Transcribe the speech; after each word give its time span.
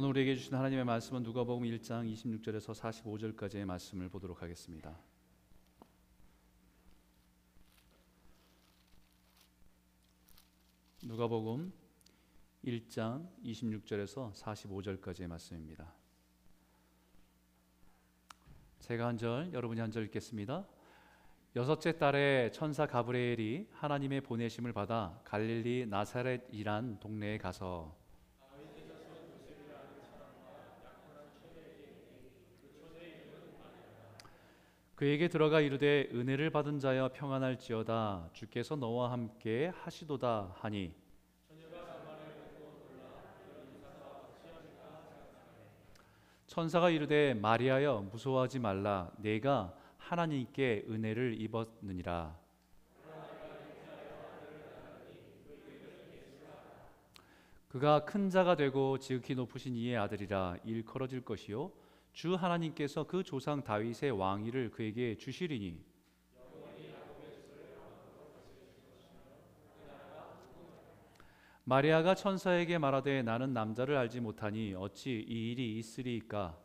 오늘 0.00 0.10
우리에게 0.10 0.36
주신 0.36 0.54
하나님의 0.54 0.84
말씀은 0.84 1.24
누가복음 1.24 1.64
1장 1.64 2.08
26절에서 2.08 2.72
45절까지의 2.72 3.64
말씀을 3.64 4.08
보도록 4.08 4.40
하겠습니다. 4.42 4.96
누가복음 11.02 11.72
1장 12.64 13.28
26절에서 13.42 14.32
45절까지의 14.34 15.26
말씀입니다. 15.26 15.92
제가 18.78 19.08
한 19.08 19.18
절, 19.18 19.52
여러분이 19.52 19.80
한 19.80 19.90
절 19.90 20.04
읽겠습니다. 20.04 20.64
여섯째 21.56 21.98
달에 21.98 22.52
천사 22.52 22.86
가브리엘이 22.86 23.70
하나님의 23.72 24.20
보내심을 24.20 24.72
받아 24.72 25.20
갈릴리 25.24 25.86
나사렛이란 25.86 27.00
동네에 27.00 27.38
가서 27.38 27.97
그에게 34.98 35.28
들어가 35.28 35.60
이르되 35.60 36.08
은혜를 36.12 36.50
받은 36.50 36.80
자여 36.80 37.10
평안할지어다. 37.14 38.30
주께서 38.32 38.74
너와 38.74 39.12
함께 39.12 39.68
하시도다 39.68 40.56
하니. 40.56 40.92
천사가 46.48 46.90
이르되 46.90 47.34
마리아여 47.34 48.08
무서워하지 48.10 48.58
말라. 48.58 49.12
내가 49.18 49.72
하나님께 49.98 50.86
은혜를 50.88 51.40
입었느니라. 51.42 52.36
그가 57.68 58.04
큰 58.04 58.30
자가 58.30 58.56
되고 58.56 58.98
지극히 58.98 59.36
높으신 59.36 59.76
이의 59.76 59.96
아들이라. 59.96 60.56
일컬어질 60.64 61.24
것이요 61.24 61.70
주 62.18 62.34
하나님께서 62.34 63.04
그 63.04 63.22
조상 63.22 63.62
다윗의 63.62 64.10
왕위를 64.10 64.72
그에게 64.72 65.16
주시리니. 65.16 65.80
마리아가 71.62 72.16
천사에게 72.16 72.76
말하되 72.78 73.22
나는 73.22 73.52
남자를 73.52 73.96
알지 73.96 74.18
못하니 74.18 74.74
어찌 74.74 75.24
이 75.28 75.52
일이 75.52 75.78
있으리이까 75.78 76.58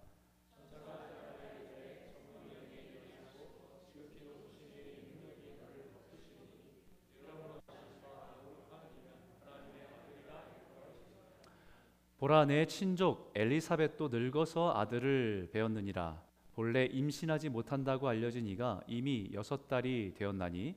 보라 12.24 12.46
내 12.46 12.66
친족 12.66 13.34
엘리사벳도 13.36 14.08
늙어서 14.08 14.72
아들을 14.78 15.50
배웠느니라. 15.52 16.24
본래 16.54 16.86
임신하지 16.86 17.50
못한다고 17.50 18.08
알려진 18.08 18.48
이가 18.48 18.80
이미 18.88 19.30
여섯 19.34 19.68
달이 19.68 20.14
되었나니? 20.16 20.74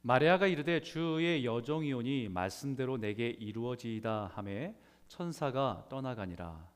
마리아가 0.00 0.48
이르되 0.48 0.80
주의 0.80 1.44
여종이오니 1.44 2.30
말씀대로 2.30 2.96
내게 2.96 3.28
이루어지이다 3.28 4.32
하매 4.34 4.74
천사가 5.06 5.86
떠나가니라. 5.88 6.68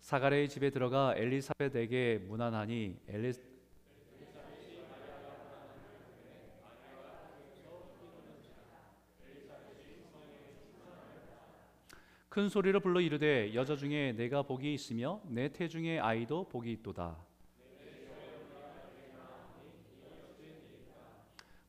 사가랴의 0.00 0.48
집에 0.48 0.70
들어가 0.70 1.14
엘리사벳에게 1.14 2.24
문안하니 2.26 2.98
엘리 3.06 3.32
큰 12.28 12.48
소리로 12.48 12.80
불러 12.80 13.00
이르되 13.00 13.54
여자 13.54 13.74
중에 13.74 14.12
내가 14.12 14.42
복이 14.42 14.74
있으며 14.74 15.20
내 15.26 15.48
태중의 15.48 16.00
아이도 16.00 16.48
복이 16.48 16.70
있도다. 16.72 17.16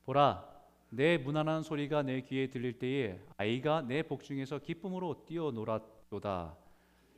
보라, 0.04 0.46
내 0.90 1.18
무난한 1.18 1.62
소리가 1.62 2.02
내 2.02 2.20
귀에 2.20 2.48
들릴 2.48 2.78
때에 2.78 3.18
아이가 3.36 3.80
내 3.82 4.02
복 4.02 4.22
중에서 4.24 4.58
기쁨으로 4.58 5.24
뛰어놀았도다. 5.24 6.56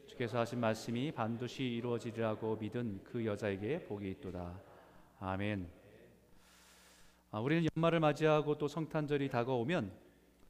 주께서 0.06 0.38
하신 0.38 0.60
말씀이 0.60 1.10
반드시 1.10 1.64
이루어지리라고 1.64 2.56
믿은 2.56 3.00
그 3.02 3.25
여자에게 3.25 3.84
복이 3.86 4.10
있도다. 4.10 4.60
아멘. 5.20 5.69
아, 7.31 7.41
우리는 7.41 7.66
연말을 7.75 7.98
맞이하고 8.00 8.58
또 8.58 8.69
성탄절이 8.69 9.31
다가오면 9.31 9.91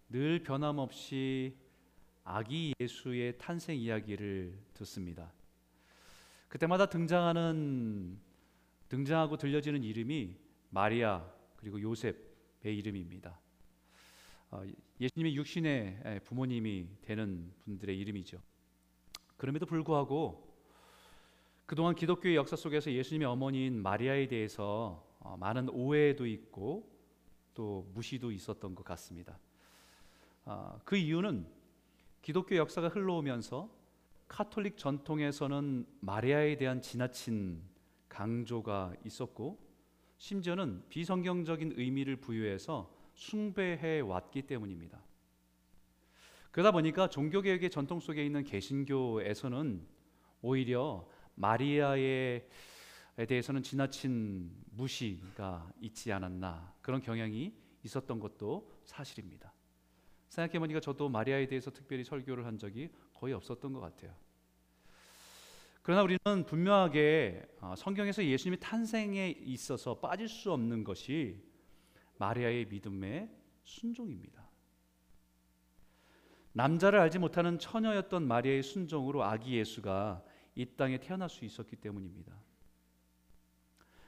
늘 0.08 0.42
변함없이 0.42 1.54
아기 2.24 2.72
예수의 2.78 3.38
탄생 3.38 3.76
이야기를 3.76 4.56
듣습니다. 4.74 5.32
그때마다 6.48 6.86
등장하는 6.86 8.18
등장하고 8.88 9.36
들려지는 9.36 9.82
이름이 9.82 10.36
마리아 10.70 11.26
그리고 11.56 11.80
요셉의 11.80 12.16
이름입니다. 12.62 13.38
어, 14.50 14.62
예수님의 15.00 15.34
육신의 15.34 16.20
부모님이 16.24 16.86
되는 17.00 17.52
분들의 17.64 17.98
이름이죠. 17.98 18.40
그럼에도 19.36 19.66
불구하고 19.66 20.52
그동안 21.66 21.94
기독교의 21.94 22.36
역사 22.36 22.54
속에서 22.54 22.92
예수님의 22.92 23.26
어머니인 23.26 23.82
마리아에 23.82 24.28
대해서 24.28 25.04
어, 25.20 25.36
많은 25.38 25.70
오해도 25.70 26.26
있고 26.26 26.88
또 27.54 27.90
무시도 27.94 28.30
있었던 28.30 28.74
것 28.74 28.84
같습니다. 28.84 29.38
아, 30.44 30.78
그 30.84 30.96
이유는 30.96 31.46
기독교 32.22 32.54
역사가 32.54 32.88
흘러오면서 32.88 33.68
카톨릭 34.28 34.78
전통에서는 34.78 35.84
마리아에 36.00 36.56
대한 36.56 36.80
지나친 36.80 37.60
강조가 38.08 38.94
있었고 39.04 39.58
심지어는 40.18 40.84
비성경적인 40.88 41.72
의미를 41.76 42.14
부여해서 42.14 42.94
숭배해 43.14 44.00
왔기 44.00 44.42
때문입니다. 44.42 45.02
그러다 46.52 46.70
보니까 46.70 47.08
종교개혁의 47.08 47.70
전통 47.70 47.98
속에 47.98 48.24
있는 48.24 48.44
개신교에서는 48.44 49.84
오히려 50.42 51.08
마리아에 51.34 52.46
대해서는 53.26 53.64
지나친 53.64 54.54
무시가 54.70 55.72
있지 55.80 56.12
않았나 56.12 56.72
그런 56.82 57.00
경향이 57.00 57.52
있었던 57.82 58.20
것도 58.20 58.70
사실입니다. 58.84 59.51
생각해 60.32 60.58
보니까 60.58 60.80
저도 60.80 61.10
마리아에 61.10 61.46
대해서 61.46 61.70
특별히 61.70 62.04
설교를 62.04 62.46
한 62.46 62.56
적이 62.56 62.88
거의 63.12 63.34
없었던 63.34 63.70
것 63.74 63.80
같아요. 63.80 64.14
그러나 65.82 66.02
우리는 66.02 66.46
분명하게 66.46 67.42
어, 67.60 67.74
성경에서 67.76 68.24
예수님의 68.24 68.60
탄생에 68.60 69.28
있어서 69.28 70.00
빠질 70.00 70.28
수 70.28 70.50
없는 70.50 70.84
것이 70.84 71.44
마리아의 72.16 72.64
믿음의 72.66 73.28
순종입니다. 73.64 74.48
남자를 76.54 76.98
알지 77.00 77.18
못하는 77.18 77.58
처녀였던 77.58 78.26
마리아의 78.26 78.62
순종으로 78.62 79.24
아기 79.24 79.56
예수가 79.56 80.24
이 80.54 80.64
땅에 80.76 80.98
태어날 80.98 81.28
수 81.28 81.44
있었기 81.44 81.76
때문입니다. 81.76 82.32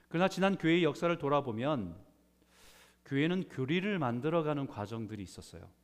그러나 0.08 0.28
지난 0.28 0.56
교회의 0.56 0.84
역사를 0.84 1.14
돌아보면 1.18 2.02
교회는 3.04 3.50
교리를 3.50 3.98
만들어가는 3.98 4.66
과정들이 4.68 5.22
있었어요. 5.22 5.83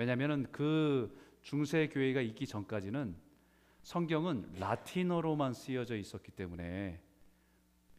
왜냐하면 0.00 0.50
그 0.50 1.14
중세 1.42 1.86
교회가 1.88 2.22
있기 2.22 2.46
전까지는 2.46 3.14
성경은 3.82 4.50
라틴어로만 4.58 5.52
쓰여져 5.52 5.98
있었기 5.98 6.32
때문에 6.32 6.98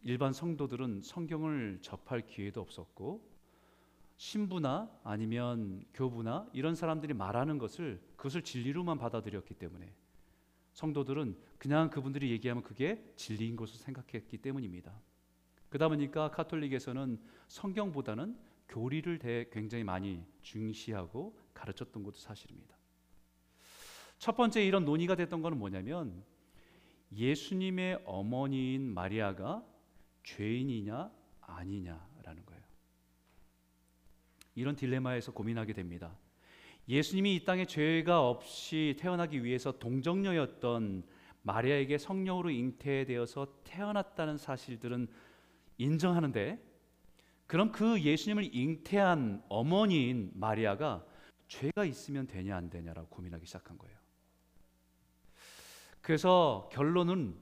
일반 0.02 0.34
성도들은 0.34 1.02
성경을 1.04 1.78
접할 1.84 2.26
기회도 2.26 2.60
없었고 2.60 3.24
신부나 4.18 4.90
아니면 5.04 5.86
교부나 5.94 6.50
이런 6.54 6.74
사람들이 6.74 7.14
말하는 7.14 7.60
것을 7.60 8.02
그것을 8.16 8.42
진리로만 8.42 8.98
받아들였기 8.98 9.54
때문에 9.54 9.94
성도들은 10.74 11.38
그냥 11.60 11.92
그분들이 11.92 12.32
얘기하면 12.32 12.64
그게 12.64 13.14
진리인 13.16 13.56
것으로 13.56 13.78
생각했기 13.78 14.40
때문입니다. 14.40 14.92
그러다 15.70 15.88
보니까 15.88 16.32
카톨릭에서는 16.32 17.20
성경보다는 17.48 18.36
교리를 18.70 19.20
굉장히 19.52 19.84
많이 19.84 20.26
중시하고 20.42 21.38
가르쳤던 21.54 22.04
것도 22.04 22.18
사실입니다. 22.18 22.76
첫 24.18 24.36
번째 24.36 24.64
이런 24.64 24.86
논의가 24.86 25.16
됐던 25.16 25.42
것은 25.42 25.58
뭐냐면 25.58 26.24
예수님의 27.12 28.04
어머니인 28.06 28.94
마리아가 28.94 29.66
죄인이냐 30.24 31.12
아니냐라는 31.42 32.46
거예요. 32.46 32.62
이런 34.56 34.76
딜레마에서 34.76 35.32
고민하게 35.32 35.74
됩니다. 35.74 36.16
예수님이 36.88 37.36
이 37.36 37.46
땅에 37.46 37.66
죄가 37.66 38.28
없이 38.28 38.96
태어나기 39.00 39.44
위해서 39.44 39.72
동정녀였던 39.72 41.04
마리아에게 41.44 41.98
성령으로 41.98 42.50
잉태되어서 42.50 43.62
태어났다는 43.64 44.38
사실들은 44.38 45.08
인정하는데 45.78 46.62
그럼 47.48 47.72
그 47.72 48.00
예수님을 48.02 48.56
잉태한 48.56 49.44
어머니인 49.50 50.32
마리아가 50.36 51.06
죄가 51.52 51.84
있으면 51.84 52.28
되냐 52.28 52.56
안 52.56 52.70
되냐라고 52.70 53.10
고민하기 53.10 53.46
시작한 53.46 53.78
거예요. 53.78 53.98
그래서 56.00 56.70
결론은 56.72 57.36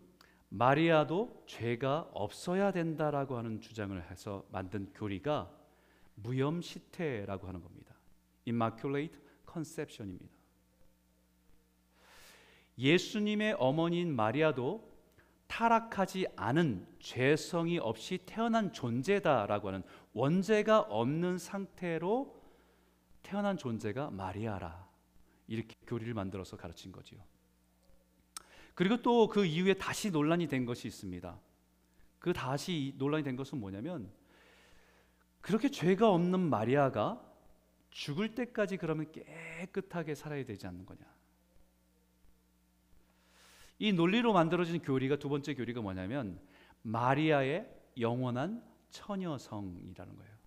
마리아도 0.49 1.43
죄가 1.45 2.09
없어야 2.13 2.71
된다라고 2.71 3.37
하는 3.37 3.61
주장을 3.61 4.09
해서 4.09 4.47
만든 4.51 4.91
교리가 4.93 5.55
무염시태라고 6.15 7.47
하는 7.47 7.61
겁니다. 7.61 7.93
Immaculate 8.47 9.15
Conception입니다. 9.49 10.33
예수님의 12.79 13.57
어머니인 13.59 14.15
마리아도 14.15 14.89
타락하지 15.45 16.25
않은 16.35 16.87
죄성이 16.97 17.77
없이 17.77 18.17
태어난 18.25 18.73
존재다라고 18.73 19.67
하는 19.67 19.83
원죄가 20.13 20.79
없는 20.79 21.37
상태로 21.37 22.38
태어난 23.23 23.57
존재가 23.57 24.11
마리아라 24.11 24.87
이렇게 25.47 25.75
교리를 25.87 26.13
만들어서 26.13 26.57
가르친 26.57 26.91
거지요. 26.91 27.19
그리고 28.75 29.01
또 29.01 29.27
그 29.27 29.45
이후에 29.45 29.73
다시 29.73 30.09
논란이 30.09 30.47
된 30.47 30.65
것이 30.65 30.87
있습니다. 30.87 31.39
그 32.19 32.33
다시 32.33 32.93
논란이 32.97 33.23
된 33.23 33.35
것은 33.35 33.59
뭐냐면 33.59 34.11
그렇게 35.41 35.69
죄가 35.69 36.09
없는 36.09 36.39
마리아가 36.39 37.25
죽을 37.89 38.35
때까지 38.35 38.77
그러면 38.77 39.11
깨끗하게 39.11 40.15
살아야 40.15 40.45
되지 40.45 40.67
않는 40.67 40.85
거냐? 40.85 41.01
이 43.79 43.93
논리로 43.93 44.33
만들어진 44.33 44.81
교리가 44.81 45.17
두 45.17 45.29
번째 45.29 45.55
교리가 45.55 45.81
뭐냐면 45.81 46.39
마리아의 46.81 47.69
영원한 47.97 48.63
처녀성이라는 48.89 50.15
거예요. 50.15 50.38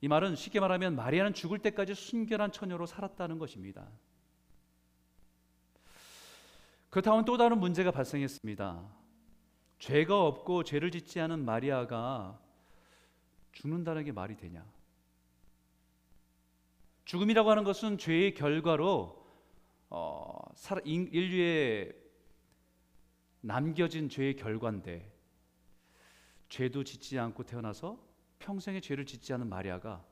이 0.00 0.08
말은 0.08 0.34
쉽게 0.34 0.60
말하면 0.60 0.96
마리아는 0.96 1.34
죽을 1.34 1.58
때까지 1.58 1.94
순결한 1.94 2.52
처녀로 2.52 2.86
살았다는 2.86 3.38
것입니다. 3.38 3.86
그렇다면 6.88 7.24
또 7.24 7.36
다른 7.36 7.60
문제가 7.60 7.90
발생했습니다. 7.90 8.82
죄가 9.78 10.26
없고 10.26 10.64
죄를 10.64 10.90
짓지 10.90 11.20
않은 11.20 11.44
마리아가 11.44 12.40
죽는다는 13.52 14.04
게 14.04 14.12
말이 14.12 14.36
되냐? 14.36 14.64
죽음이라고 17.04 17.50
하는 17.50 17.64
것은 17.64 17.98
죄의 17.98 18.34
결과로 18.34 19.24
어, 19.88 20.44
인류에 20.84 21.92
남겨진 23.40 24.08
죄의 24.08 24.36
결과인데 24.36 25.12
죄도 26.48 26.84
짓지 26.84 27.18
않고 27.18 27.44
태어나서 27.44 28.09
평생에 28.40 28.80
죄를 28.80 29.06
짓지 29.06 29.32
않은 29.34 29.48
마리아가 29.48 30.04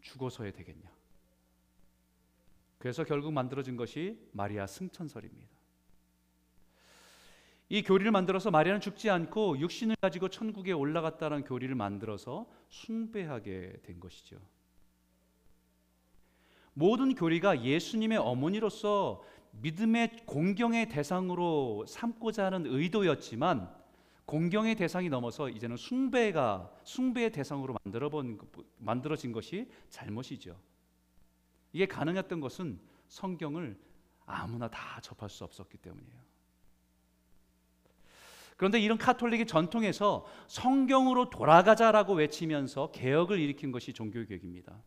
죽어서야 0.00 0.50
되겠냐? 0.52 0.90
그래서 2.78 3.04
결국 3.04 3.32
만들어진 3.32 3.76
것이 3.76 4.18
마리아 4.32 4.66
승천설입니다. 4.66 5.56
이 7.70 7.82
교리를 7.82 8.10
만들어서 8.10 8.50
마리아는 8.50 8.80
죽지 8.80 9.10
않고 9.10 9.58
육신을 9.58 9.96
가지고 10.00 10.28
천국에 10.28 10.72
올라갔다는 10.72 11.44
교리를 11.44 11.74
만들어서 11.74 12.50
숭배하게 12.70 13.80
된 13.82 14.00
것이죠. 14.00 14.38
모든 16.72 17.14
교리가 17.14 17.64
예수님의 17.64 18.18
어머니로서 18.18 19.22
믿음의 19.50 20.24
공경의 20.24 20.88
대상으로 20.88 21.84
삼고자 21.86 22.46
하는 22.46 22.64
의도였지만 22.66 23.77
공경의 24.28 24.74
대상이 24.74 25.08
넘어서 25.08 25.48
이제는 25.48 25.78
숭배가 25.78 26.70
숭배의 26.84 27.32
대상으로 27.32 27.76
만들어 27.82 28.10
본 28.10 28.38
만들어진 28.76 29.32
것이 29.32 29.70
잘못이죠. 29.88 30.54
이게 31.72 31.86
가능했던 31.86 32.38
것은 32.40 32.78
성경을 33.08 33.80
아무나 34.26 34.68
다 34.68 35.00
접할 35.00 35.30
수 35.30 35.44
없었기 35.44 35.78
때문이에요. 35.78 36.20
그런데 38.58 38.78
이런 38.78 38.98
카톨릭의 38.98 39.46
전통에서 39.46 40.26
성경으로 40.46 41.30
돌아가자라고 41.30 42.12
외치면서 42.12 42.90
개혁을 42.90 43.38
일으킨 43.38 43.72
것이 43.72 43.94
종교 43.94 44.22
개혁입니다. 44.26 44.78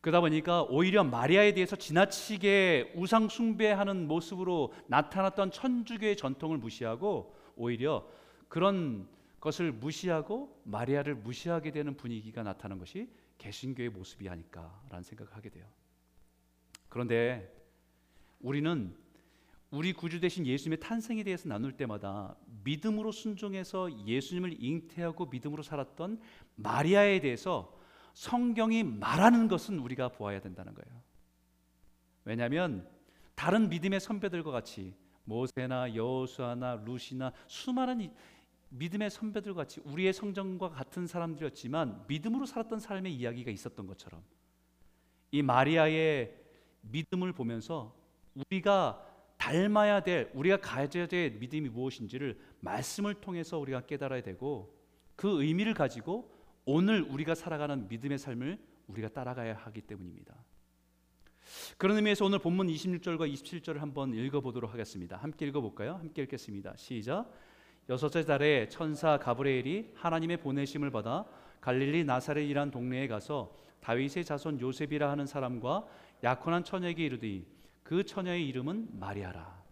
그러다 0.00 0.20
보니까 0.20 0.64
오히려 0.64 1.04
마리아에 1.04 1.54
대해서 1.54 1.76
지나치게 1.76 2.94
우상 2.96 3.28
숭배하는 3.28 4.08
모습으로 4.08 4.72
나타났던 4.88 5.52
천주교의 5.52 6.16
전통을 6.16 6.58
무시하고 6.58 7.35
오히려 7.56 8.08
그런 8.48 9.08
것을 9.40 9.72
무시하고 9.72 10.62
마리아를 10.64 11.14
무시하게 11.14 11.70
되는 11.70 11.96
분위기가 11.96 12.42
나타난 12.42 12.78
것이 12.78 13.08
개신교의 13.38 13.90
모습이 13.90 14.28
아닐까라는 14.28 15.02
생각을 15.02 15.34
하게 15.34 15.50
돼요. 15.50 15.66
그런데 16.88 17.52
우리는 18.40 18.96
우리 19.70 19.92
구주 19.92 20.20
대신 20.20 20.46
예수님의 20.46 20.80
탄생에 20.80 21.22
대해서 21.24 21.48
나눌 21.48 21.72
때마다 21.72 22.36
믿음으로 22.64 23.12
순종해서 23.12 24.06
예수님을 24.06 24.62
잉태하고 24.62 25.26
믿음으로 25.26 25.62
살았던 25.62 26.20
마리아에 26.54 27.20
대해서 27.20 27.76
성경이 28.14 28.84
말하는 28.84 29.48
것은 29.48 29.78
우리가 29.78 30.08
보아야 30.08 30.40
된다는 30.40 30.72
거예요. 30.74 31.02
왜냐하면 32.24 32.88
다른 33.34 33.68
믿음의 33.68 34.00
선배들과 34.00 34.50
같이 34.50 34.94
모세나 35.26 35.94
여호수아나 35.94 36.82
루시나 36.84 37.32
수많은 37.46 38.10
믿음의 38.70 39.10
선배들 39.10 39.54
같이 39.54 39.80
우리의 39.84 40.12
성정과 40.12 40.70
같은 40.70 41.06
사람들이었지만 41.06 42.04
믿음으로 42.08 42.46
살았던 42.46 42.80
삶의 42.80 43.14
이야기가 43.14 43.50
있었던 43.50 43.86
것처럼 43.86 44.22
이 45.30 45.42
마리아의 45.42 46.34
믿음을 46.80 47.32
보면서 47.32 47.94
우리가 48.34 49.02
닮아야 49.36 50.00
될 50.00 50.30
우리가 50.34 50.58
가져야 50.58 51.06
될 51.06 51.32
믿음이 51.32 51.68
무엇인지를 51.68 52.38
말씀을 52.60 53.14
통해서 53.14 53.58
우리가 53.58 53.82
깨달아야 53.86 54.22
되고 54.22 54.74
그 55.14 55.42
의미를 55.42 55.74
가지고 55.74 56.32
오늘 56.64 57.02
우리가 57.02 57.34
살아가는 57.34 57.88
믿음의 57.88 58.18
삶을 58.18 58.58
우리가 58.88 59.08
따라가야 59.08 59.54
하기 59.54 59.82
때문입니다. 59.82 60.34
그런 61.76 61.96
의미에서 61.96 62.24
오늘 62.24 62.38
본문 62.38 62.68
26절과 62.68 63.32
27절을 63.32 63.78
한번 63.78 64.14
읽어보도록 64.14 64.72
하겠습니다. 64.72 65.16
함께 65.16 65.46
읽어볼까요? 65.46 65.94
함께 65.94 66.22
읽겠습니다. 66.22 66.74
시작. 66.76 67.30
여섯째 67.88 68.24
달에 68.24 68.68
천사 68.68 69.18
가브리엘이 69.18 69.92
하나님의 69.94 70.38
보내심을 70.38 70.90
받아 70.90 71.24
갈릴리 71.60 72.04
나사렛이란 72.04 72.70
동네에 72.70 73.06
가서 73.06 73.56
다윗의 73.80 74.24
자손 74.24 74.60
요셉이라 74.60 75.10
하는 75.10 75.26
사람과 75.26 75.86
약혼한 76.24 76.64
처녀에게 76.64 77.04
이르되 77.04 77.44
그 77.82 78.04
처녀의 78.04 78.46
이름은 78.48 78.98
마리아라. 78.98 79.62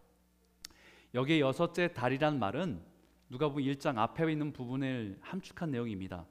여기에 1.15 1.41
여섯째 1.41 1.93
달이란 1.93 2.39
말은 2.39 2.81
누가복음 3.31 3.63
1장 3.63 3.99
앞에 3.99 4.31
있는 4.31 4.53
부분을 4.53 5.19
함축한 5.21 5.71
내용입니다. 5.71 6.27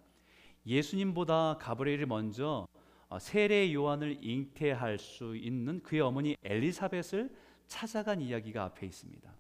예수님보다 0.66 1.58
가브리엘이 1.60 2.06
먼저 2.06 2.66
어, 2.70 2.83
세례 3.20 3.74
요한을 3.74 4.20
잉태할 4.22 4.98
수 4.98 5.36
있는 5.36 5.82
그의 5.82 6.02
어머니 6.02 6.36
엘리사벳을 6.44 7.34
찾아간 7.68 8.22
이야기가 8.22 8.64
앞에 8.64 8.86
있습니다. 8.86 9.34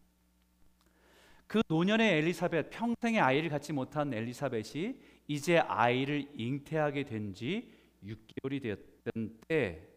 그 1.47 1.61
노년의 1.67 2.17
엘리사벳, 2.19 2.69
평생에 2.69 3.19
아이를 3.19 3.49
갖지 3.49 3.73
못한 3.73 4.13
엘리사벳이 4.13 4.97
이제 5.27 5.59
아이를 5.59 6.29
잉태하게 6.35 7.03
된 7.03 7.33
지 7.33 7.71
6개월이 8.05 8.61
되었던 8.61 9.39
때, 9.47 9.87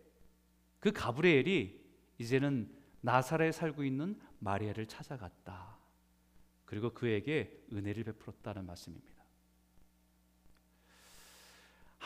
그 0.79 0.93
가브리엘이 0.93 1.85
이제는 2.19 2.71
나사렛에 3.01 3.53
살고 3.53 3.85
있는 3.85 4.19
마리아를 4.39 4.87
찾아갔다. 4.87 5.77
그리고 6.65 6.91
그에게 6.91 7.65
은혜를 7.73 8.05
베풀었다는 8.05 8.67
말씀입니다. 8.67 9.16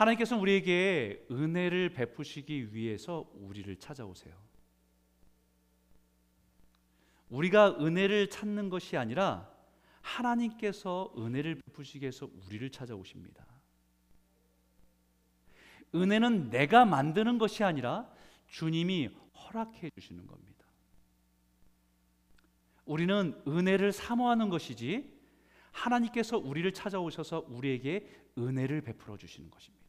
하나님께서는 0.01 0.41
우리에게 0.41 1.27
은혜를 1.31 1.91
베푸시기 1.91 2.75
위해서 2.75 3.31
우리를 3.35 3.77
찾아오세요. 3.77 4.35
우리가 7.29 7.77
은혜를 7.79 8.31
찾는 8.31 8.71
것이 8.71 8.97
아니라 8.97 9.51
하나님께서 10.01 11.13
은혜를 11.19 11.57
베푸시기 11.57 12.05
위해서 12.05 12.31
우리를 12.47 12.71
찾아오십니다. 12.71 13.47
은혜는 15.95 16.49
내가 16.49 16.87
만드는 16.87 17.37
것이 17.37 17.63
아니라 17.63 18.11
주님이 18.49 19.11
허락해 19.35 19.91
주시는 19.91 20.27
겁니다. 20.27 20.65
우리는 22.87 23.41
은혜를 23.47 23.93
사모하는 23.93 24.49
것이지 24.49 25.21
하나님께서 25.73 26.39
우리를 26.39 26.73
찾아오셔서 26.73 27.45
우리에게 27.49 28.09
은혜를 28.39 28.81
베풀어 28.81 29.19
주시는 29.19 29.51
것입니다. 29.51 29.80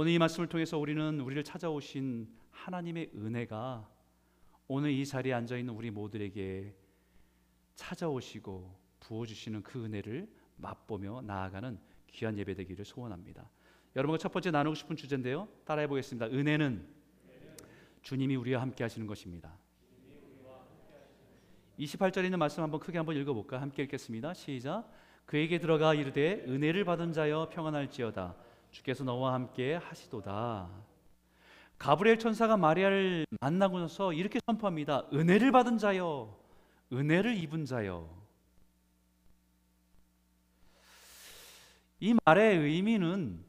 오늘 0.00 0.12
이 0.12 0.18
말씀을 0.18 0.48
통해서 0.48 0.78
우리는 0.78 1.20
우리를 1.20 1.44
찾아오신 1.44 2.26
하나님의 2.52 3.10
은혜가 3.14 3.86
오늘 4.66 4.92
이 4.92 5.04
자리에 5.04 5.34
앉아 5.34 5.58
있는 5.58 5.74
우리 5.74 5.90
모두에게 5.90 6.74
찾아오시고 7.74 8.80
부어 8.98 9.26
주시는 9.26 9.62
그 9.62 9.84
은혜를 9.84 10.26
맛보며 10.56 11.20
나아가는 11.20 11.78
귀한 12.12 12.38
예배 12.38 12.54
되기를 12.54 12.82
소원합니다. 12.86 13.50
여러분과 13.94 14.16
첫 14.16 14.32
번째 14.32 14.50
나누고 14.52 14.74
싶은 14.74 14.96
주제인데요. 14.96 15.46
따라해 15.66 15.86
보겠습니다. 15.86 16.28
은혜는 16.28 16.82
주님이 18.00 18.36
우리와 18.36 18.62
함께 18.62 18.82
하시는 18.82 19.06
것입니다. 19.06 19.54
28절에 21.78 22.24
있는 22.24 22.38
말씀 22.38 22.62
한번 22.62 22.80
크게 22.80 22.96
한번 22.96 23.16
읽어 23.16 23.34
볼까? 23.34 23.60
함께 23.60 23.82
읽겠습니다. 23.82 24.32
시작. 24.32 24.90
그에게 25.26 25.58
들어가 25.58 25.92
이르되 25.92 26.42
은혜를 26.48 26.86
받은 26.86 27.12
자여 27.12 27.50
평안할지어다. 27.52 28.48
주께서 28.70 29.04
너와 29.04 29.34
함께 29.34 29.74
하시도다. 29.74 30.68
가브리엘 31.78 32.18
천사가 32.18 32.56
마리아를 32.56 33.26
만나고 33.40 33.78
나서 33.78 34.12
이렇게 34.12 34.38
선포합니다. 34.46 35.06
은혜를 35.12 35.50
받은 35.50 35.78
자여, 35.78 36.36
은혜를 36.92 37.36
입은 37.38 37.64
자여. 37.64 38.08
이 42.00 42.14
말의 42.24 42.58
의미는 42.58 43.44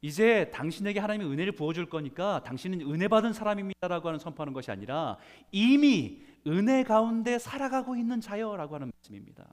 이제 0.00 0.50
당신에게 0.50 1.00
하나님의 1.00 1.32
은혜를 1.32 1.52
부어줄 1.52 1.88
거니까 1.88 2.42
당신은 2.44 2.80
은혜 2.82 3.08
받은 3.08 3.32
사람입니다라고 3.32 4.08
하는 4.08 4.20
선포하는 4.20 4.52
것이 4.52 4.70
아니라 4.70 5.18
이미 5.50 6.22
은혜 6.46 6.84
가운데 6.84 7.38
살아가고 7.38 7.96
있는 7.96 8.20
자여라고 8.20 8.76
하는 8.76 8.92
말씀입니다. 8.94 9.52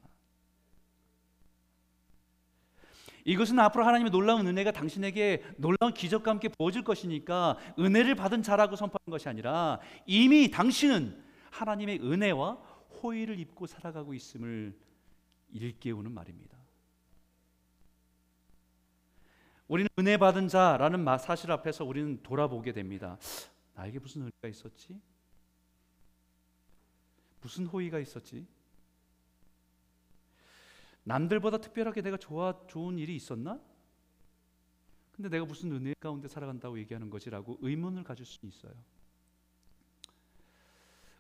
이것은 3.25 3.57
앞으로 3.59 3.83
하나님의 3.85 4.11
놀라운 4.11 4.45
은혜가 4.45 4.71
당신에게 4.71 5.43
놀라운 5.57 5.93
기적과 5.93 6.29
함께 6.29 6.47
부어질 6.47 6.83
것이니까 6.83 7.57
은혜를 7.77 8.13
받은 8.13 8.43
자라고 8.43 8.75
선포하는 8.75 9.09
것이 9.09 9.27
아니라 9.27 9.79
이미 10.05 10.51
당신은 10.51 11.23
하나님의 11.49 12.01
은혜와 12.01 12.53
호의를 13.01 13.39
입고 13.39 13.65
살아가고 13.65 14.13
있음을 14.13 14.77
일깨우는 15.51 16.11
말입니다. 16.11 16.55
우리는 19.67 19.89
은혜 19.97 20.17
받은 20.17 20.47
자라는 20.47 21.03
사실 21.17 21.51
앞에서 21.51 21.83
우리는 21.83 22.21
돌아보게 22.21 22.73
됩니다. 22.73 23.17
나에게 23.73 23.97
무슨 23.97 24.21
은혜가 24.21 24.47
있었지? 24.47 25.01
무슨 27.41 27.65
호의가 27.65 27.97
있었지? 27.97 28.45
남들보다 31.05 31.59
특별하게 31.59 32.01
내가 32.01 32.17
좋아 32.17 32.53
좋은 32.67 32.97
일이 32.99 33.15
있었나? 33.15 33.59
근데 35.11 35.29
내가 35.29 35.45
무슨 35.45 35.71
은혜 35.71 35.93
가운데 35.99 36.27
살아간다고 36.27 36.77
얘기하는 36.79 37.09
거지라고 37.09 37.57
의문을 37.61 38.03
가질 38.03 38.25
수 38.25 38.45
있어요. 38.45 38.73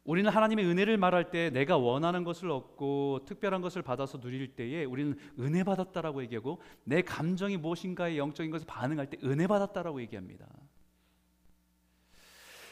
우리는 0.03 0.29
하나님의 0.29 0.65
은혜를 0.65 0.97
말할 0.97 1.31
때 1.31 1.49
내가 1.49 1.77
원하는 1.77 2.23
것을 2.23 2.51
얻고 2.51 3.25
특별한 3.25 3.61
것을 3.61 3.81
받아서 3.81 4.19
누릴 4.19 4.55
때에 4.55 4.83
우리는 4.83 5.17
은혜 5.39 5.63
받았다라고 5.63 6.21
얘기하고 6.23 6.61
내 6.83 7.01
감정이 7.01 7.57
무엇인가에 7.57 8.17
영적인 8.17 8.51
것을 8.51 8.67
반응할 8.67 9.09
때 9.09 9.17
은혜 9.23 9.47
받았다라고 9.47 10.01
얘기합니다. 10.01 10.45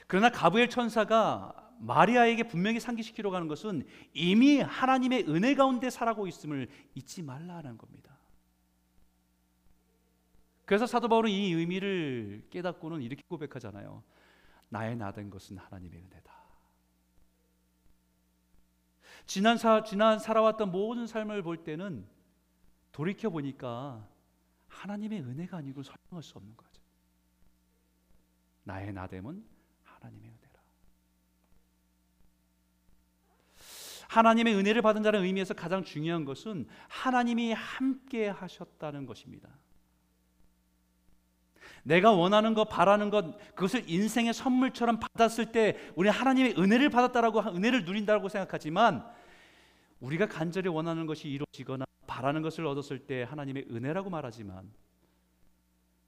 그러나 0.05 0.29
가브엘 0.29 0.69
천사가 0.69 1.62
마리아에게 1.83 2.43
분명히 2.43 2.79
상기시키려고 2.79 3.35
하는 3.35 3.47
것은 3.47 3.85
이미 4.13 4.59
하나님의 4.61 5.25
은혜 5.27 5.53
가운데 5.53 5.89
살아고 5.89 6.27
있음을 6.27 6.69
잊지 6.95 7.21
말라는 7.21 7.77
겁니다. 7.77 8.17
그래서 10.65 10.87
사도 10.87 11.09
바울은 11.09 11.29
이 11.29 11.51
의미를 11.51 12.47
깨닫고는 12.49 13.01
이렇게 13.01 13.21
고백하잖아요. 13.27 14.01
나의 14.69 14.95
나된 14.95 15.29
것은 15.29 15.57
하나님의 15.57 15.99
은혜다. 15.99 16.33
지난 19.25 19.57
사, 19.57 19.83
지난 19.83 20.19
살아왔던 20.19 20.71
모든 20.71 21.05
삶을 21.05 21.43
볼 21.43 21.63
때는 21.63 22.07
돌이켜 22.91 23.29
보니까 23.29 24.07
하나님의 24.67 25.21
은혜가 25.21 25.57
아니고 25.57 25.83
설명할 25.83 26.23
수 26.23 26.37
없는 26.37 26.55
거죠. 26.55 26.81
나의 28.63 28.93
나됨은 28.93 29.45
하나님의 29.83 30.29
은혜라. 30.29 30.53
하나님의 34.13 34.53
은혜를 34.55 34.83
받은 34.83 35.01
자는 35.01 35.23
의미에서 35.23 35.55
가장 35.55 35.83
중요한 35.83 36.23
것은 36.23 36.67
하나님이 36.87 37.53
함께 37.53 38.27
하셨다는 38.27 39.07
것입니다. 39.07 39.49
내가 41.83 42.11
원하는 42.11 42.53
것, 42.53 42.65
바라는 42.65 43.09
것, 43.09 43.37
그것을 43.55 43.89
인생의 43.89 44.33
선물처럼 44.33 44.99
받았을 44.99 45.51
때 45.51 45.77
우리 45.95 46.09
하나님의 46.09 46.55
은혜를 46.57 46.89
받았다라고 46.91 47.39
은혜를 47.55 47.85
누린다고 47.85 48.29
생각하지만 48.29 49.03
우리가 49.99 50.27
간절히 50.27 50.69
원하는 50.69 51.07
것이 51.07 51.27
이루어지거나 51.29 51.85
바라는 52.05 52.43
것을 52.43 52.67
얻었을 52.67 52.99
때 53.07 53.23
하나님의 53.23 53.65
은혜라고 53.71 54.11
말하지만 54.11 54.71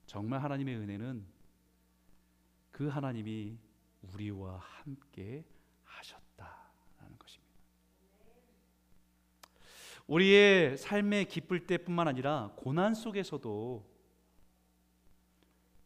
정말 0.06 0.42
하나님의 0.42 0.76
은혜는 0.76 1.26
그 2.70 2.86
하나님이 2.86 3.58
우리와 4.02 4.58
함께 4.58 5.44
하셨다라는 5.84 7.18
것입니다. 7.18 7.46
우리의 10.06 10.76
삶의 10.76 11.26
기쁠 11.26 11.66
때뿐만 11.66 12.06
아니라 12.08 12.52
고난 12.56 12.94
속에서도 12.94 13.96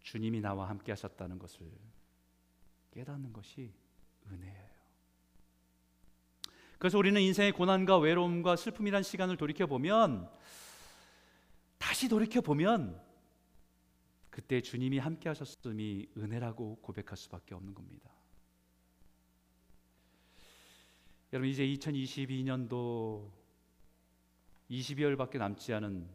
주님이 0.01 0.41
나와 0.41 0.69
함께 0.69 0.93
하셨다는 0.93 1.39
것을 1.39 1.71
깨닫는 2.91 3.33
것이 3.33 3.73
은혜예요. 4.31 4.71
그래서 6.79 6.99
우리는 6.99 7.21
인생의 7.21 7.53
고난과 7.53 7.99
외로움과 7.99 8.57
슬픔이란 8.57 9.03
시간을 9.03 9.37
돌이켜 9.37 9.67
보면 9.67 10.31
다시 11.79 12.09
돌이켜 12.09 12.41
보면 12.41 13.01
그때 14.31 14.61
주님이 14.61 14.99
함께 14.99 15.29
하셨음이 15.29 16.09
은혜라고 16.17 16.77
고백할 16.77 17.17
수밖에 17.17 17.55
없는 17.55 17.75
겁니다. 17.75 18.11
여러분 21.33 21.49
이제 21.49 21.65
2022년도 21.67 23.40
22월밖에 24.71 25.39
남지 25.39 25.75
않은 25.75 26.09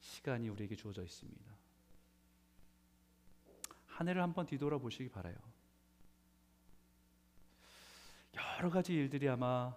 시간이 0.00 0.48
우리에게 0.48 0.74
주어져 0.74 1.02
있습니다. 1.02 1.52
한 3.86 4.08
해를 4.08 4.22
한번 4.22 4.46
뒤돌아 4.46 4.78
보시기 4.78 5.08
바라요. 5.08 5.36
여러 8.58 8.70
가지 8.70 8.94
일들이 8.94 9.28
아마 9.28 9.76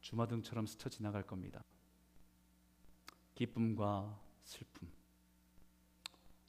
주마등처럼 0.00 0.66
스쳐 0.66 0.88
지나갈 0.88 1.26
겁니다. 1.26 1.62
기쁨과 3.34 4.20
슬픔, 4.44 4.88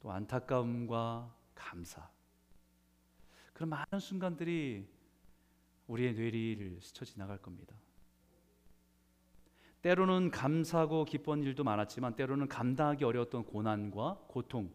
또 0.00 0.12
안타까움과 0.12 1.34
감사. 1.54 2.08
그런 3.52 3.70
많은 3.70 3.98
순간들이 3.98 4.86
우리의 5.88 6.14
뇌리를 6.14 6.80
스쳐 6.80 7.04
지나갈 7.04 7.38
겁니다. 7.38 7.74
때로는 9.86 10.32
감사하고 10.32 11.04
기쁜 11.04 11.44
일도 11.44 11.62
많았지만 11.62 12.16
때로는 12.16 12.48
감당하기 12.48 13.04
어려웠던 13.04 13.44
고난과 13.44 14.24
고통 14.26 14.74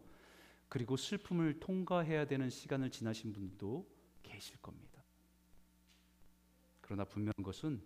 그리고 0.70 0.96
슬픔을 0.96 1.60
통과해야 1.60 2.24
되는 2.24 2.48
시간을 2.48 2.90
지나신 2.90 3.34
분도 3.34 3.86
계실 4.22 4.56
겁니다. 4.62 5.04
그러나 6.80 7.04
분명한 7.04 7.44
것은 7.44 7.82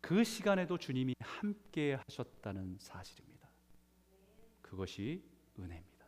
그 0.00 0.22
시간에도 0.22 0.78
주님이 0.78 1.14
함께 1.18 1.98
하셨다는 2.06 2.76
사실입니다. 2.78 3.50
그것이 4.62 5.24
은혜입니다. 5.58 6.06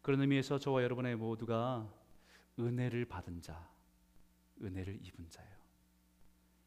그런 0.00 0.22
의미에서 0.22 0.58
저와 0.58 0.82
여러분의 0.82 1.16
모두가 1.16 1.92
은혜를 2.58 3.04
받은 3.04 3.42
자, 3.42 3.70
은혜를 4.62 4.98
입은 5.04 5.28
자예요. 5.28 5.58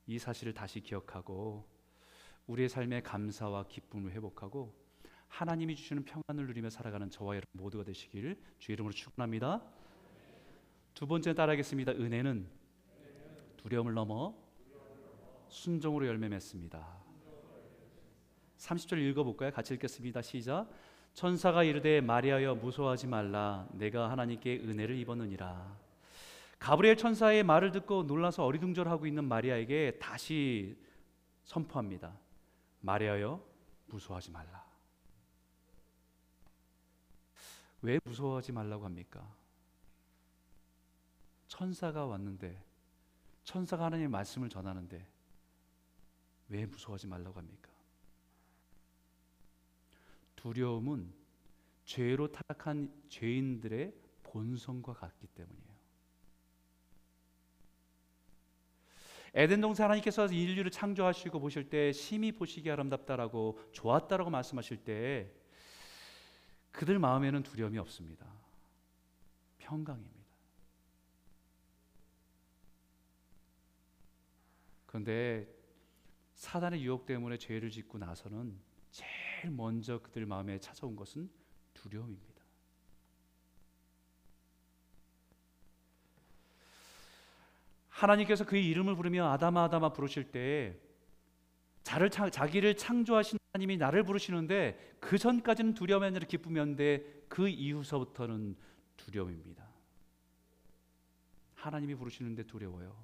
이 0.06 0.20
사실을 0.20 0.54
다시 0.54 0.82
기억하고 0.82 1.74
우리의 2.48 2.70
삶의 2.70 3.04
감사와 3.04 3.68
기쁨을 3.68 4.12
회복하고 4.12 4.74
하나님이 5.28 5.76
주시는 5.76 6.06
평안을 6.06 6.48
누리며 6.48 6.70
살아가는 6.70 7.10
저와 7.10 7.36
여러분 7.36 7.50
모두가 7.54 7.84
되시길 7.84 8.38
주 8.60 8.72
이름으로 8.72 8.94
축원합니다. 8.94 9.62
두 10.94 11.08
번째 11.08 11.34
따라하겠습니다. 11.34 11.94
은혜는 11.94 12.48
두려움을 13.58 13.94
넘어 13.94 14.36
순종으로 15.50 16.08
열매 16.08 16.30
맺습니다. 16.30 17.04
30절 18.58 18.98
읽어볼까요? 19.00 19.52
같이 19.52 19.74
읽겠습니다. 19.74 20.22
시작. 20.22 20.70
천사가 21.14 21.64
이르되 21.64 22.02
마리아여 22.02 22.56
무서워하지 22.56 23.08
말라 23.08 23.68
내가 23.74 24.12
하나님께 24.12 24.62
은혜를 24.64 24.98
입었느니라. 24.98 25.78
가브리엘 26.60 26.98
천사의 26.98 27.44
말을 27.44 27.72
듣고 27.72 28.04
놀라서 28.04 28.46
어리둥절하고 28.46 29.06
있는 29.06 29.26
마리아에게 29.26 29.98
다시 30.00 30.78
선포합니다. 31.44 32.18
마리아여 32.86 33.44
무서워하지 33.88 34.30
말라. 34.30 34.64
왜 37.82 38.00
무서워하지 38.04 38.52
말라고 38.52 38.86
합니까? 38.86 39.36
천사가 41.48 42.06
왔는데 42.06 42.64
천사가 43.44 43.86
하나님의 43.86 44.10
말씀을 44.10 44.50
전하는데 44.50 45.08
왜 46.50 46.66
무서워하지 46.68 47.08
말라고 47.08 47.40
합니까? 47.40 47.72
두려움은 50.36 51.12
죄로 51.86 52.32
타락한 52.32 53.08
죄인들의 53.10 53.96
본성과 54.22 54.94
같기 54.94 55.26
때문이에요. 55.28 55.75
에덴 59.38 59.60
동산 59.60 59.86
하나님께서 59.86 60.28
인류를 60.28 60.72
창조하시고 60.72 61.42
보실 61.42 61.70
때 61.70 61.92
심히 61.92 62.32
보시기 62.32 62.72
아름답다라고 62.72 63.60
좋았다라고 63.74 64.30
말씀하실 64.30 64.78
때 64.86 65.30
그들 66.72 67.00
마음에는 67.00 67.44
두려움이 67.44 67.78
없습니다. 67.78 68.26
평강입니다. 69.58 70.16
그런데 74.86 75.54
사단의 76.36 76.82
유혹 76.86 77.06
때문에 77.06 77.38
죄를 77.38 77.70
짓고 77.70 77.98
나서는 77.98 78.58
제일 78.92 79.52
먼저 79.52 80.00
그들 80.02 80.26
마음에 80.26 80.60
찾아온 80.60 80.96
것은 80.96 81.30
두려움입니다. 81.74 82.35
하나님께서 87.96 88.44
그의 88.46 88.68
이름을 88.68 88.96
부르며 88.96 89.32
아담아 89.32 89.64
아담아 89.64 89.94
부르실 89.94 90.32
때 90.32 90.78
자를 91.84 92.10
자기를 92.10 92.76
창조하신 92.76 93.40
하나님이 93.54 93.78
나를 93.78 94.04
부르시는데 94.04 94.98
그 95.00 95.18
전까지는 95.18 95.76
두려움이 95.76 96.06
아니라 96.06 96.26
기쁨이었는데 96.26 97.26
그 97.30 97.48
이후서부터는 97.48 98.58
두려움입니다. 98.98 99.66
하나님이 101.54 101.96
부르시는데 101.96 102.44
두려워요. 102.44 102.96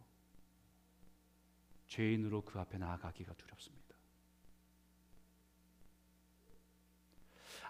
죄인으로 1.88 2.42
그 2.42 2.60
앞에 2.60 2.78
나아가기가 2.78 3.34
두렵습니다. 3.34 3.96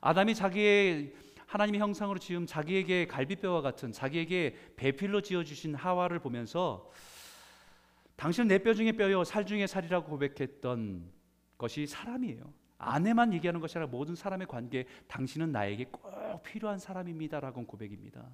아담이 0.02 0.34
자기의 0.34 1.14
하나님의 1.46 1.82
형상으로 1.82 2.18
지은 2.18 2.48
자기에게 2.48 3.06
갈비뼈와 3.06 3.62
같은 3.62 3.92
자기에게 3.92 4.74
배필로 4.76 5.22
지어 5.22 5.44
주신 5.44 5.76
하와를 5.76 6.20
보면서 6.20 6.90
당신은 8.22 8.50
내 8.50 8.60
뼈 8.60 8.76
중에 8.76 8.92
뼈요 8.92 9.24
살 9.24 9.48
중에 9.48 9.66
살이라고 9.66 10.08
고백했던 10.08 11.12
것이 11.58 11.88
사람이에요. 11.88 12.54
아내만 12.78 13.34
얘기하는 13.34 13.60
것이 13.60 13.80
아니라 13.80 13.90
모든 13.90 14.14
사람의 14.14 14.46
관계 14.46 14.86
당신은 15.08 15.52
나에게 15.52 15.86
꼭 15.86 16.44
필요한 16.44 16.78
사람입니다라고 16.78 17.66
고백입니다. 17.66 18.30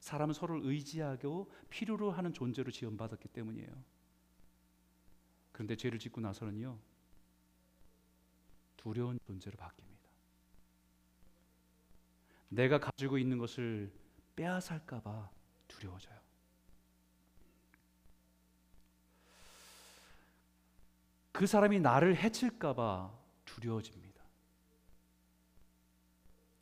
사람은 0.00 0.34
서로를 0.34 0.62
의지하고 0.64 1.52
필요로 1.70 2.10
하는 2.10 2.32
존재로 2.32 2.72
지원받았기 2.72 3.28
때문이에요. 3.28 3.70
그런데 5.52 5.76
죄를 5.76 6.00
짓고 6.00 6.20
나서는요. 6.20 6.76
두려운 8.76 9.20
존재로 9.24 9.56
바뀝니다. 9.56 10.08
내가 12.48 12.80
가지고 12.80 13.18
있는 13.18 13.38
것을 13.38 13.92
빼앗을까 14.34 15.00
봐 15.00 15.30
두려워져요. 15.68 16.21
그 21.32 21.46
사람이 21.46 21.80
나를 21.80 22.16
해칠까봐 22.16 23.10
두려워집니다. 23.44 24.22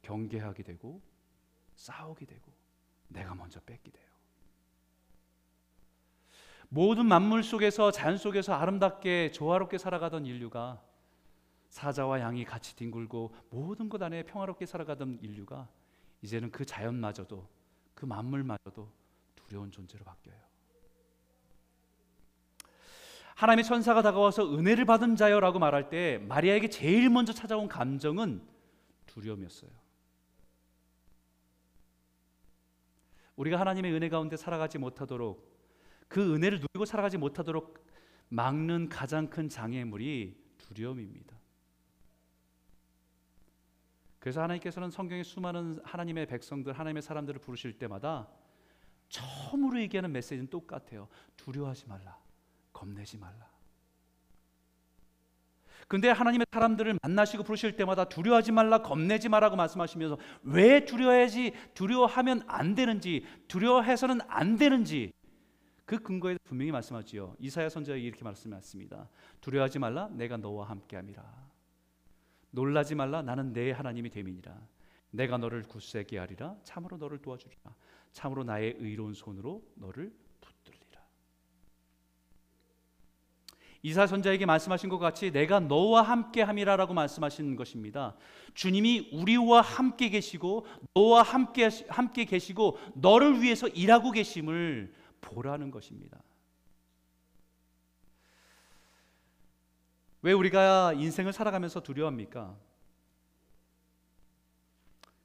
경계하게 0.03 0.63
되고 0.63 1.01
싸우게 1.75 2.27
되고 2.27 2.53
내가 3.09 3.35
먼저 3.35 3.61
뺏게 3.61 3.91
돼요. 3.91 4.11
모든 6.69 7.07
만물 7.07 7.43
속에서 7.43 7.91
자연 7.91 8.17
속에서 8.17 8.55
아름답게 8.55 9.33
조화롭게 9.33 9.77
살아가던 9.77 10.25
인류가 10.25 10.81
사자와 11.69 12.21
양이 12.21 12.45
같이 12.45 12.77
뒹굴고 12.77 13.35
모든 13.51 13.89
것 13.89 14.01
안에 14.03 14.25
평화롭게 14.25 14.67
살아가던 14.67 15.19
인류가 15.21 15.69
이제는 16.23 16.51
그 16.53 16.65
자연마저도 16.65 17.49
그 17.95 18.07
만물마저도 18.07 18.89
두려운 19.35 19.71
존재로 19.71 20.05
바뀌어요. 20.05 20.50
하나님의 23.41 23.65
천사가 23.65 24.03
다가와서 24.03 24.55
은혜를 24.55 24.85
받은 24.85 25.17
자여라고 25.17 25.59
말할 25.59 25.89
때 25.89 26.19
마리아에게 26.29 26.69
제일 26.69 27.09
먼저 27.09 27.33
찾아온 27.33 27.69
감정은 27.69 28.47
두려움이었어요. 29.07 29.71
우리가 33.37 33.59
하나님의 33.59 33.95
은혜 33.95 34.11
가운데 34.11 34.37
살아가지 34.37 34.77
못하도록 34.77 35.59
그 36.07 36.35
은혜를 36.35 36.59
누리고 36.59 36.85
살아가지 36.85 37.17
못하도록 37.17 37.83
막는 38.29 38.91
가장 38.91 39.31
큰 39.31 39.49
장애물이 39.49 40.37
두려움입니다. 40.59 41.35
그래서 44.19 44.43
하나님께서는 44.43 44.91
성경의 44.91 45.25
수많은 45.25 45.81
하나님의 45.83 46.27
백성들, 46.27 46.75
하나님의 46.75 47.01
사람들을 47.01 47.41
부르실 47.41 47.79
때마다 47.79 48.29
처음으로 49.09 49.81
얘기하는 49.81 50.13
메시지는 50.13 50.49
똑같아요. 50.49 51.09
두려워하지 51.39 51.87
말라. 51.89 52.19
겁내지 52.81 53.19
말라. 53.19 53.51
근데 55.87 56.09
하나님의 56.09 56.47
사람들을 56.53 56.99
만나시고 57.03 57.43
부르실 57.43 57.75
때마다 57.77 58.05
두려워하지 58.05 58.53
말라, 58.53 58.81
겁내지 58.81 59.29
말라고 59.29 59.57
말씀하시면서 59.57 60.19
왜 60.45 60.85
두려워해야지, 60.85 61.53
두려워하면 61.75 62.45
안 62.47 62.75
되는지, 62.75 63.27
두려워해서는 63.49 64.21
안 64.29 64.57
되는지 64.57 65.13
그 65.85 65.99
근거에 65.99 66.39
분명히 66.45 66.71
말씀하지요. 66.71 67.35
이사야 67.41 67.69
선지자가 67.69 67.99
이렇게 67.99 68.23
말씀했습니다. 68.23 69.09
두려워하지 69.41 69.79
말라, 69.81 70.09
내가 70.13 70.37
너와 70.37 70.71
함께함이라. 70.71 71.51
놀라지 72.51 72.95
말라 72.95 73.23
나는 73.23 73.53
내 73.53 73.71
하나님이 73.71 74.11
됨이니라 74.11 74.61
내가 75.11 75.39
너를 75.39 75.63
굳세게 75.63 76.19
하리라 76.19 76.57
참으로 76.65 76.97
너를 76.97 77.19
도와주리라 77.19 77.75
참으로 78.13 78.45
나의 78.45 78.77
의로운 78.79 79.15
손으로 79.15 79.65
너를 79.77 80.13
붙들리라 80.41 81.01
이사 83.83 84.07
선자에게 84.07 84.45
말씀하신 84.45 84.91
것 84.91 84.99
같이 84.99 85.31
내가 85.31 85.59
너와 85.59 86.03
함께 86.03 86.43
함이라라고 86.43 86.93
말씀하신 86.93 87.57
것입니다. 87.57 88.15
주님이 88.55 89.11
우리와 89.13 89.63
함께 89.63 90.11
계시고 90.11 90.67
너와 90.95 91.23
함께 91.23 91.71
함께 91.89 92.25
계시고 92.25 92.79
너를 92.95 93.41
위해서 93.41 93.69
일하고 93.69 94.11
계심을 94.11 94.93
보라는 95.21 95.71
것입니다. 95.71 96.23
왜 100.23 100.33
우리가 100.33 100.93
인생을 100.93 101.33
살아가면서 101.33 101.81
두려워합니까? 101.83 102.55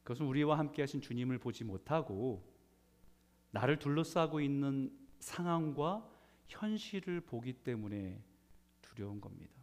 그것은 0.03 0.25
우리와 0.27 0.57
함께 0.57 0.81
하신 0.81 1.01
주님을 1.01 1.39
보지 1.39 1.65
못하고 1.65 2.47
나를 3.51 3.79
둘러싸고 3.79 4.39
있는 4.39 4.97
상황과 5.19 6.07
현실을 6.47 7.21
보기 7.21 7.53
때문에 7.53 8.21
두려운 8.95 9.19
겁니다. 9.19 9.53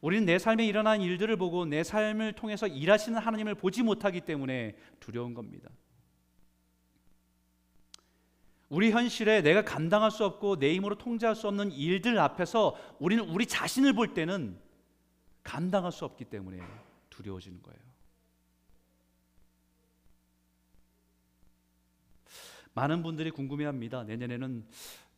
우리는 0.00 0.24
내 0.26 0.38
삶에 0.38 0.66
일어난 0.66 1.00
일들을 1.00 1.36
보고 1.36 1.64
내 1.64 1.82
삶을 1.82 2.34
통해서 2.34 2.66
일하시는 2.66 3.18
하나님을 3.18 3.54
보지 3.54 3.82
못하기 3.82 4.20
때문에 4.22 4.76
두려운 5.00 5.34
겁니다. 5.34 5.70
우리 8.68 8.90
현실에 8.90 9.40
내가 9.40 9.64
감당할 9.64 10.10
수 10.10 10.24
없고 10.24 10.58
내 10.58 10.74
힘으로 10.74 10.98
통제할 10.98 11.34
수 11.34 11.48
없는 11.48 11.72
일들 11.72 12.18
앞에서 12.18 12.76
우리는 12.98 13.24
우리 13.28 13.46
자신을 13.46 13.94
볼 13.94 14.12
때는 14.14 14.60
감당할 15.42 15.90
수 15.90 16.04
없기 16.04 16.26
때문에 16.26 16.60
두려워지는 17.08 17.62
거예요. 17.62 17.78
많은 22.74 23.02
분들이 23.02 23.30
궁금해합니다. 23.30 24.04
내년에는 24.04 24.68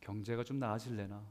경제가 0.01 0.43
좀 0.43 0.59
나아질래나? 0.59 1.23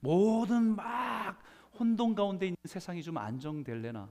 모든 0.00 0.74
막 0.74 1.40
혼돈 1.78 2.14
가운데 2.14 2.46
있는 2.46 2.56
세상이 2.64 3.02
좀 3.02 3.16
안정될래나? 3.18 4.10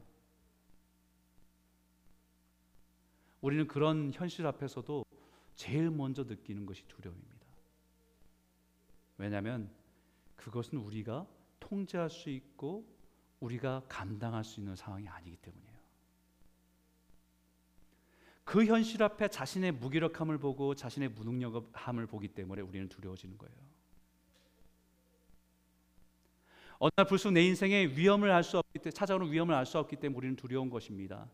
우리는 3.42 3.68
그런 3.68 4.12
현실 4.14 4.46
앞에서도 4.46 5.04
제일 5.56 5.90
먼저 5.90 6.24
느끼는 6.24 6.66
것이 6.66 6.88
두려움입니다. 6.88 7.46
왜냐하면 9.18 9.70
그것은 10.36 10.78
우리가 10.78 11.28
통제할 11.60 12.10
수 12.10 12.30
있고 12.30 12.86
우리가 13.40 13.84
감당할 13.90 14.44
수 14.44 14.60
있는 14.60 14.76
상황이 14.76 15.08
아니기 15.08 15.36
때문이에요. 15.38 15.71
그 18.44 18.66
현실 18.66 19.02
앞에 19.04 19.28
자신의 19.28 19.74
무기력함을 19.74 20.38
보고 20.38 20.76
자신의 20.76 21.10
무능력함을 21.10 22.08
보기 22.08 22.30
때문에 22.30 22.62
우리는 22.62 22.90
두려워지는 22.90 23.38
거예요. 23.38 23.56
어느 26.80 26.90
날 26.96 27.06
불쑥 27.06 27.32
내 27.34 27.44
인생에 27.44 27.86
위험을 27.96 28.32
알 28.32 28.44
수 28.44 28.58
없기 28.58 28.80
때문에 28.80 28.92
찾아오는 28.92 29.32
위험을 29.32 29.54
알 29.54 29.66
수 29.68 29.78
없기 29.78 29.98
때문에 29.98 30.18
우리는 30.18 30.36
두려운 30.36 30.70
것입니다. 30.70 31.30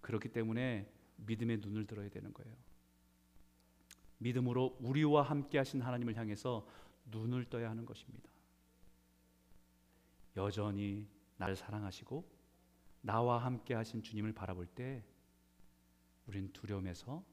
그렇기 0.00 0.28
때문에 0.28 0.88
믿음의 1.16 1.58
눈을 1.58 1.86
들어야 1.86 2.08
되는 2.08 2.32
거예요. 2.32 2.54
믿음으로 4.18 4.76
우리와 4.80 5.22
함께 5.22 5.58
하신 5.58 5.82
하나님을 5.82 6.16
향해서 6.16 6.66
눈을 7.06 7.46
떠야 7.46 7.68
하는 7.68 7.84
것입니다. 7.84 8.30
여전히 10.36 11.08
나를 11.36 11.56
사랑하시고 11.56 12.35
나와 13.06 13.38
함께 13.38 13.72
하신 13.72 14.02
주님을 14.02 14.32
바라볼 14.32 14.66
때 14.66 15.02
우리는 16.26 16.52
두려움에서 16.52 17.24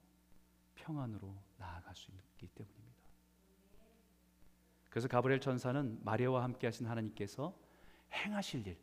평안으로 0.75 1.36
나아갈 1.57 1.95
수 1.95 2.12
있기 2.12 2.47
때문입니다. 2.47 2.93
그래서 4.89 5.07
가브리엘 5.07 5.41
천사는 5.41 5.99
마리아와 6.03 6.43
함께 6.43 6.67
하신 6.67 6.86
하나님께서 6.86 7.57
행하실 8.13 8.67
일 8.67 8.77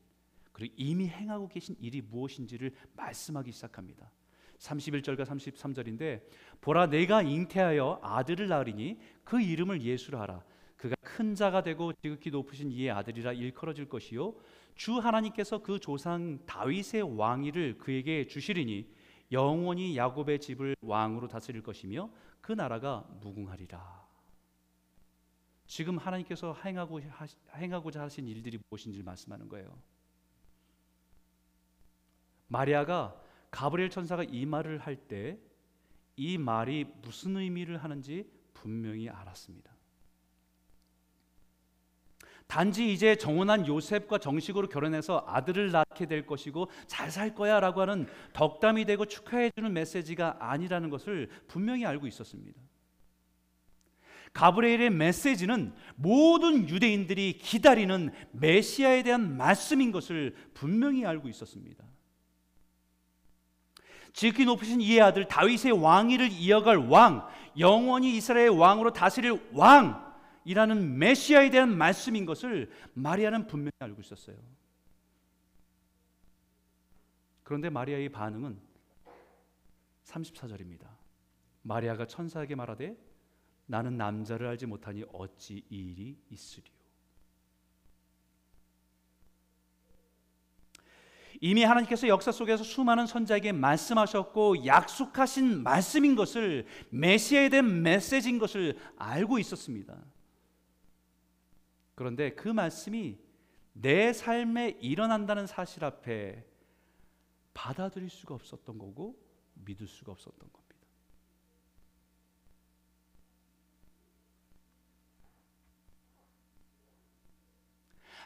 그리고 0.52 0.74
이미 0.76 1.08
행하고 1.08 1.46
계신 1.46 1.76
일이 1.78 2.02
무엇인지를 2.02 2.74
말씀하기 2.96 3.52
시작합니다. 3.52 4.10
31절과 4.58 5.24
33절인데 5.24 6.22
보라 6.60 6.88
내가 6.88 7.22
잉태하여 7.22 8.00
아들을 8.02 8.48
낳으리니 8.48 8.98
그 9.22 9.40
이름을 9.40 9.82
예수라 9.82 10.20
하라 10.20 10.42
그가 10.76 10.96
큰 11.02 11.36
자가 11.36 11.62
되고 11.62 11.92
지극히 11.92 12.30
높으신 12.30 12.72
이의 12.72 12.90
아들이라 12.90 13.34
일컬어질 13.34 13.88
것이요 13.88 14.34
주 14.80 14.96
하나님께서 14.96 15.58
그 15.58 15.78
조상 15.78 16.38
다윗의 16.46 17.02
왕위를 17.18 17.76
그에게 17.76 18.26
주시리니 18.26 18.90
영원히 19.30 19.94
야곱의 19.94 20.40
집을 20.40 20.74
왕으로 20.80 21.28
다스릴 21.28 21.62
것이며 21.62 22.10
그 22.40 22.52
나라가 22.52 23.06
무궁하리라. 23.20 24.08
지금 25.66 25.98
하나님께서 25.98 26.54
행하고 26.64 27.02
행하고자 27.54 28.00
하신 28.04 28.26
일들이 28.26 28.58
무엇인지 28.70 29.02
말씀하는 29.02 29.50
거예요. 29.50 29.78
마리아가 32.48 33.20
가브리엘 33.50 33.90
천사가 33.90 34.24
이 34.24 34.46
말을 34.46 34.78
할 34.78 34.96
때 34.96 35.38
이 36.16 36.38
말이 36.38 36.84
무슨 37.02 37.36
의미를 37.36 37.84
하는지 37.84 38.30
분명히 38.54 39.10
알았습니다. 39.10 39.79
단지 42.50 42.92
이제 42.92 43.14
정혼한 43.14 43.68
요셉과 43.68 44.18
정식으로 44.18 44.68
결혼해서 44.68 45.24
아들을 45.28 45.70
낳게 45.70 46.06
될 46.06 46.26
것이고 46.26 46.68
잘 46.88 47.10
살 47.10 47.34
거야라고 47.34 47.80
하는 47.80 48.08
덕담이 48.32 48.84
되고 48.86 49.04
축하해 49.04 49.50
주는 49.54 49.72
메시지가 49.72 50.36
아니라는 50.40 50.90
것을 50.90 51.28
분명히 51.46 51.86
알고 51.86 52.08
있었습니다. 52.08 52.60
가브리엘의 54.32 54.90
메시지는 54.90 55.72
모든 55.94 56.68
유대인들이 56.68 57.38
기다리는 57.38 58.10
메시아에 58.32 59.04
대한 59.04 59.36
말씀인 59.36 59.92
것을 59.92 60.34
분명히 60.54 61.06
알고 61.06 61.28
있었습니다. 61.28 61.84
지극히 64.12 64.44
높으신 64.44 64.80
이의 64.80 65.00
아들 65.00 65.26
다윗의 65.26 65.72
왕위를 65.72 66.30
이어갈 66.32 66.76
왕, 66.78 67.28
영원히 67.58 68.16
이스라엘 68.16 68.50
왕으로 68.50 68.92
다스릴 68.92 69.40
왕, 69.52 70.09
이라는 70.44 70.98
메시아에 70.98 71.50
대한 71.50 71.76
말씀인 71.76 72.26
것을 72.26 72.70
마리아는 72.94 73.46
분명히 73.46 73.72
알고 73.78 74.00
있었어요. 74.00 74.36
그런데 77.42 77.68
마리아의 77.68 78.08
반응은 78.10 78.58
34절입니다. 80.04 80.88
마리아가 81.62 82.06
천사에게 82.06 82.54
말하되 82.54 82.96
나는 83.66 83.96
남자를 83.96 84.46
알지 84.48 84.66
못하니 84.66 85.04
어찌 85.12 85.64
이 85.68 85.92
일이 85.92 86.16
있으리요. 86.30 86.80
이미 91.40 91.62
하나님께서 91.64 92.06
역사 92.06 92.32
속에서 92.32 92.62
수많은 92.62 93.06
선자에게 93.06 93.52
말씀하셨고 93.52 94.66
약속하신 94.66 95.62
말씀인 95.62 96.14
것을 96.14 96.66
메시아에 96.90 97.48
대한 97.48 97.82
메시지인 97.82 98.38
것을 98.38 98.78
알고 98.96 99.38
있었습니다. 99.38 99.96
그런데 102.00 102.30
그 102.30 102.48
말씀이 102.48 103.18
내 103.74 104.14
삶에 104.14 104.78
일어난다는 104.80 105.46
사실 105.46 105.84
앞에 105.84 106.46
받아들일 107.52 108.08
수가 108.08 108.34
없었던 108.36 108.78
거고 108.78 109.22
믿을 109.52 109.86
수가 109.86 110.10
없었던 110.12 110.38
겁니다. 110.38 110.76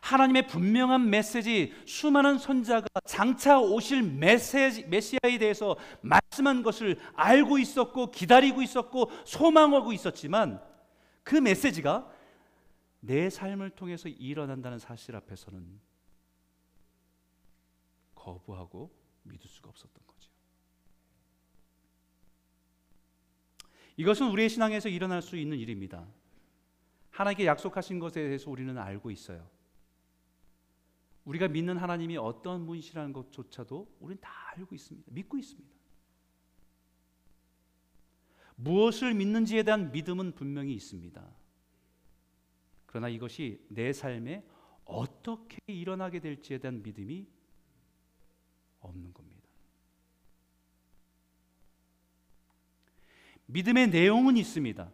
하나님의 0.02 0.46
분명한 0.46 1.10
메시지, 1.10 1.74
수많은 1.84 2.38
선자가 2.38 2.86
장차 3.06 3.58
오실 3.58 4.04
메시지, 4.04 4.84
메시아에 4.84 5.38
대해서 5.40 5.76
말씀한 6.00 6.62
것을 6.62 7.00
알고 7.16 7.58
있었고 7.58 8.12
기다리고 8.12 8.62
있었고 8.62 9.10
소망하고 9.24 9.92
있었지만 9.92 10.62
그 11.24 11.34
메시지가 11.34 12.13
내 13.06 13.28
삶을 13.28 13.70
통해서 13.70 14.08
일어난다는 14.08 14.78
사실 14.78 15.14
앞에서는 15.14 15.78
거부하고 18.14 18.90
믿을 19.24 19.46
수가 19.46 19.68
없었던 19.68 20.06
거죠. 20.06 20.30
이것은 23.96 24.30
우리의 24.30 24.48
신앙에서 24.48 24.88
일어날 24.88 25.20
수 25.20 25.36
있는 25.36 25.58
일입니다. 25.58 26.06
하나님께 27.10 27.46
약속하신 27.46 27.98
것에 27.98 28.22
대해서 28.22 28.50
우리는 28.50 28.76
알고 28.76 29.10
있어요. 29.10 29.48
우리가 31.26 31.48
믿는 31.48 31.76
하나님이 31.76 32.16
어떤 32.16 32.66
분이시라는 32.66 33.12
것조차도 33.12 33.96
우리는 34.00 34.20
다 34.20 34.30
알고 34.56 34.74
있습니다. 34.74 35.10
믿고 35.12 35.36
있습니다. 35.36 35.74
무엇을 38.56 39.14
믿는지에 39.14 39.62
대한 39.62 39.92
믿음은 39.92 40.34
분명히 40.34 40.74
있습니다. 40.74 41.43
그러나 42.94 43.08
이것이 43.08 43.60
내 43.70 43.92
삶에 43.92 44.44
어떻게 44.84 45.58
일어나게 45.66 46.20
될지에 46.20 46.58
대한 46.58 46.80
믿음이 46.80 47.26
없는 48.78 49.12
겁니다. 49.12 49.48
믿음의 53.46 53.88
내용은 53.88 54.36
있습니다. 54.36 54.92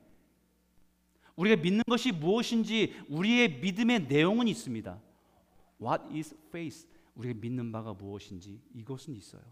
우리가 1.37 1.61
믿는 1.61 1.83
것이 1.87 2.11
무엇인지 2.11 3.05
우리의 3.11 3.61
믿음의 3.61 4.07
내용은 4.07 4.49
있습니다. 4.49 4.99
What 5.83 6.05
is 6.17 6.35
faith? 6.47 6.89
우리가 7.15 7.39
믿는 7.39 7.71
바가 7.71 7.93
무엇인지 7.93 8.63
이것은 8.73 9.15
있어요. 9.15 9.45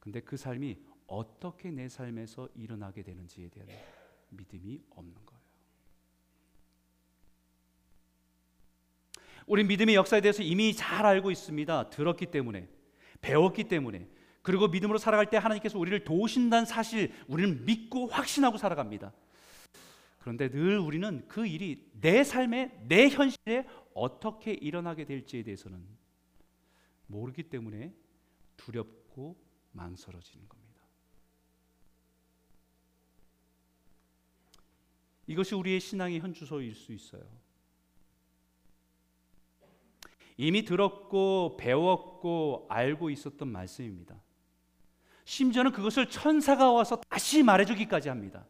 근데 0.00 0.20
그 0.20 0.36
삶이 0.36 0.76
어떻게 1.06 1.70
내 1.70 1.88
삶에서 1.88 2.48
일어나게 2.56 3.04
되는지에 3.04 3.48
대한 3.48 3.68
믿음이 4.30 4.82
없는 4.90 5.14
거예요. 5.24 5.37
우리 9.48 9.64
믿음의 9.64 9.94
역사에 9.94 10.20
대해서 10.20 10.42
이미 10.42 10.74
잘 10.74 11.06
알고 11.06 11.30
있습니다. 11.30 11.90
들었기 11.90 12.26
때문에, 12.26 12.68
배웠기 13.20 13.64
때문에, 13.64 14.06
그리고 14.42 14.68
믿음으로 14.68 14.98
살아갈 14.98 15.30
때 15.30 15.38
하나님께서 15.38 15.78
우리를 15.78 16.04
도우신다는 16.04 16.66
사실 16.66 17.12
우리는 17.26 17.64
믿고 17.64 18.06
확신하고 18.08 18.58
살아갑니다. 18.58 19.12
그런데 20.18 20.50
늘 20.50 20.78
우리는 20.78 21.26
그 21.28 21.46
일이 21.46 21.90
내 22.00 22.22
삶에, 22.22 22.78
내 22.86 23.08
현실에 23.08 23.66
어떻게 23.94 24.52
일어나게 24.52 25.04
될지에 25.04 25.42
대해서는 25.42 25.82
모르기 27.06 27.44
때문에 27.44 27.94
두렵고 28.58 29.36
망설여지는 29.72 30.46
겁니다. 30.48 30.82
이것이 35.26 35.54
우리의 35.54 35.80
신앙의 35.80 36.20
현 36.20 36.34
주소일 36.34 36.74
수 36.74 36.92
있어요. 36.92 37.47
이미 40.38 40.64
들었고 40.64 41.56
배웠고 41.58 42.66
알고 42.70 43.10
있었던 43.10 43.48
말씀입니다. 43.48 44.16
심지어는 45.24 45.72
그것을 45.72 46.08
천사가 46.08 46.72
와서 46.72 46.96
다시 47.08 47.42
말해주기까지 47.42 48.08
합니다. 48.08 48.46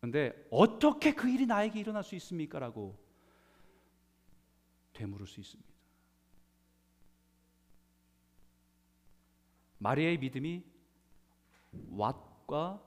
그런데 0.00 0.46
어떻게 0.50 1.14
그 1.14 1.30
일이 1.30 1.46
나에게 1.46 1.78
일어날 1.78 2.02
수 2.02 2.16
있습니까? 2.16 2.58
라고 2.58 2.98
되물을 4.92 5.26
수 5.28 5.40
있습니다. 5.40 5.70
마리아의 9.78 10.18
믿음이 10.18 10.64
what과 11.92 12.82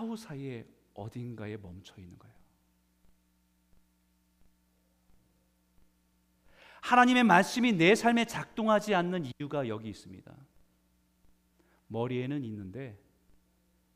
how 0.00 0.16
사이에 0.16 0.66
어딘가에 0.94 1.58
멈춰 1.58 1.94
있는 1.98 2.18
거예요. 2.18 2.33
하나님의 6.84 7.24
말씀이 7.24 7.72
내 7.72 7.94
삶에 7.94 8.26
작동하지 8.26 8.94
않는 8.94 9.24
이유가 9.24 9.68
여기 9.68 9.88
있습니다. 9.88 10.30
머리에는 11.86 12.44
있는데 12.44 13.02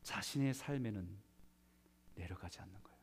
자신의 0.01 0.55
삶에는 0.55 1.07
내려가지 2.15 2.59
않는 2.61 2.73
거예요. 2.81 2.99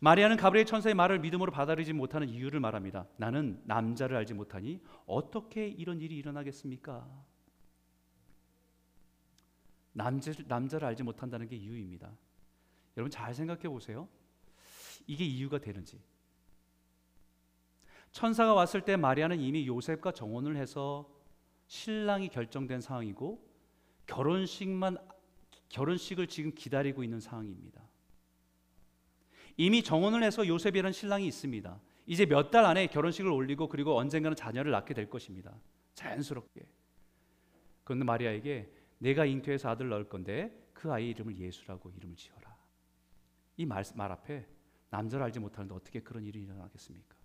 마리아는 0.00 0.38
가브리엘 0.38 0.64
천사의 0.64 0.94
말을 0.94 1.18
믿음으로 1.18 1.52
받아들이지 1.52 1.92
못하는 1.92 2.30
이유를 2.30 2.58
말합니다. 2.60 3.06
나는 3.18 3.60
남자를 3.64 4.16
알지 4.16 4.32
못하니 4.32 4.82
어떻게 5.04 5.68
이런 5.68 6.00
일이 6.00 6.16
일어나겠습니까? 6.16 7.06
남자, 9.92 10.32
남자를 10.46 10.88
알지 10.88 11.02
못한다는 11.02 11.48
게 11.48 11.56
이유입니다. 11.56 12.10
여러분 12.96 13.10
잘 13.10 13.34
생각해 13.34 13.68
보세요. 13.68 14.08
이게 15.06 15.24
이유가 15.24 15.58
되는지. 15.58 16.00
천사가 18.12 18.54
왔을 18.54 18.82
때 18.82 18.96
마리아는 18.96 19.40
이미 19.40 19.66
요셉과 19.66 20.12
정혼을 20.12 20.56
해서 20.56 21.10
신랑이 21.66 22.28
결정된 22.28 22.80
상황이고 22.80 23.44
결혼식만 24.06 24.98
결혼식을 25.68 26.28
지금 26.28 26.52
기다리고 26.54 27.02
있는 27.02 27.18
상황입니다. 27.18 27.82
이미 29.56 29.82
정혼을 29.82 30.22
해서 30.22 30.46
요셉이라는 30.46 30.92
신랑이 30.92 31.26
있습니다. 31.26 31.80
이제 32.06 32.26
몇 32.26 32.50
달 32.50 32.64
안에 32.64 32.86
결혼식을 32.88 33.30
올리고 33.30 33.68
그리고 33.68 33.96
언젠가는 33.96 34.36
자녀를 34.36 34.70
낳게 34.70 34.94
될 34.94 35.08
것입니다. 35.08 35.52
자연스럽게. 35.94 36.60
그런데 37.82 38.04
마리아에게 38.04 38.70
내가 38.98 39.24
잉태해서 39.24 39.70
아들 39.70 39.88
낳을 39.88 40.08
건데 40.08 40.68
그 40.72 40.92
아이 40.92 41.10
이름을 41.10 41.36
예수라고 41.36 41.90
이름을 41.90 42.16
지어라. 42.16 42.56
이말말 43.56 44.12
앞에 44.12 44.46
남자를 44.94 45.24
알지 45.24 45.40
못하는데 45.40 45.74
어떻게 45.74 46.00
그런 46.00 46.24
일이 46.24 46.40
일어나겠습니까? 46.42 47.16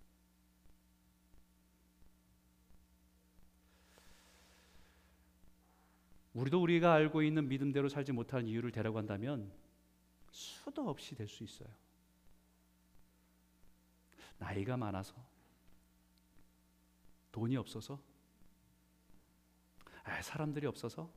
우리도 6.34 6.60
우리가 6.60 6.94
알고 6.94 7.22
있는 7.22 7.48
믿음대로 7.48 7.88
살지 7.88 8.12
못하는 8.12 8.48
이유를 8.48 8.72
한다면 8.98 9.52
수도 10.32 10.90
없이 10.90 11.14
될 11.14 11.28
수 11.28 11.44
있어요. 11.44 11.70
나이가 14.40 14.76
많아서, 14.78 15.14
돈이 17.32 17.56
없어서, 17.58 18.02
아, 20.04 20.22
사람들이 20.22 20.66
없어서, 20.66 21.12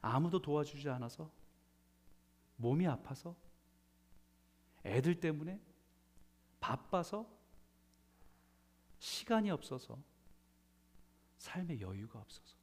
아무도 0.00 0.40
도와주지 0.40 0.88
않아서, 0.88 1.30
몸이 2.56 2.86
아파서, 2.86 3.36
애들 4.84 5.20
때문에, 5.20 5.60
바빠서, 6.60 7.28
시간이 8.98 9.50
없어서, 9.50 9.98
삶의 11.38 11.80
여유가 11.80 12.18
없어서. 12.18 12.60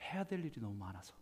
해야 0.00 0.24
될 0.24 0.44
일이 0.44 0.60
너무 0.60 0.74
많아서 0.74 1.14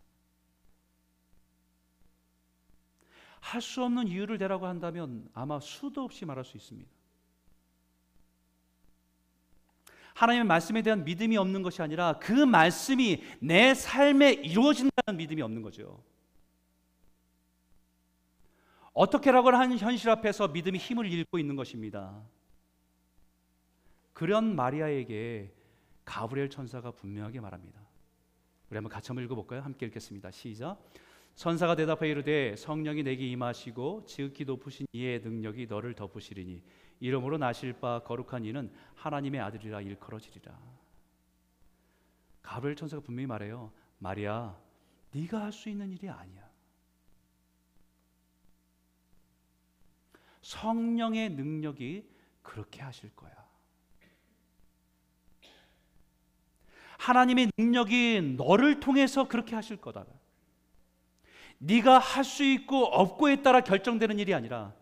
할 3.39 3.61
수 3.61 3.83
없는 3.83 4.07
이유를 4.07 4.37
대라고 4.37 4.65
한다면 4.65 5.29
아마 5.33 5.59
수도 5.59 6.03
없이 6.03 6.25
말할 6.25 6.43
수 6.43 6.57
있습니다. 6.57 6.89
하나님의 10.15 10.45
말씀에 10.47 10.81
대한 10.81 11.05
믿음이 11.05 11.37
없는 11.37 11.61
것이 11.61 11.81
아니라 11.81 12.19
그 12.19 12.31
말씀이 12.31 13.23
내 13.39 13.73
삶에 13.73 14.33
이루어진다는 14.33 15.17
믿음이 15.17 15.41
없는 15.41 15.61
거죠. 15.61 16.03
어떻게라고 18.97 19.51
하는 19.51 19.77
현실 19.77 20.09
앞에서 20.09 20.47
믿음이 20.47 20.79
힘을 20.79 21.05
잃고 21.05 21.37
있는 21.37 21.55
것입니다. 21.55 22.19
그런 24.11 24.55
마리아에게 24.55 25.53
가브리엘 26.03 26.49
천사가 26.49 26.89
분명하게 26.89 27.39
말합니다. 27.39 27.79
우리 28.71 28.77
한번 28.77 28.91
같이 28.91 29.09
한번 29.09 29.23
읽어볼까요? 29.25 29.61
함께 29.61 29.85
읽겠습니다. 29.85 30.31
시작. 30.31 30.79
선사가 31.35 31.75
대답하여 31.75 32.09
이르되 32.09 32.55
성령이 32.55 33.03
내게 33.03 33.27
임하시고 33.27 34.05
지극히 34.07 34.45
높으신 34.45 34.87
이의 34.91 35.19
능력이 35.19 35.67
너를 35.67 35.93
덮으시리니 35.93 36.63
이름으로 36.99 37.37
나실 37.37 37.73
바 37.73 37.99
거룩한 37.99 38.45
이는 38.45 38.71
하나님의 38.95 39.39
아들이라 39.41 39.81
일컬어지리라. 39.81 40.57
가브리엘 42.41 42.75
천사가 42.75 43.03
분명히 43.03 43.27
말해요. 43.27 43.71
마리아, 43.99 44.55
네가 45.11 45.43
할 45.43 45.51
수 45.51 45.69
있는 45.69 45.91
일이 45.91 46.09
아니야. 46.09 46.46
성령의 50.47 51.31
능력이 51.31 52.09
그렇게 52.41 52.81
하실 52.81 53.13
거야. 53.17 53.35
하나님의 56.97 57.51
능력이 57.57 58.35
너를 58.37 58.79
통해서 58.79 59.27
그렇게 59.27 59.55
하실 59.55 59.75
거다. 59.75 60.05
네가 61.57 61.99
할 61.99 62.23
수 62.23 62.45
있고 62.45 62.85
없고에 62.85 63.41
따라 63.41 63.59
결정되는 63.61 64.19
일이 64.19 64.33
아니라 64.33 64.73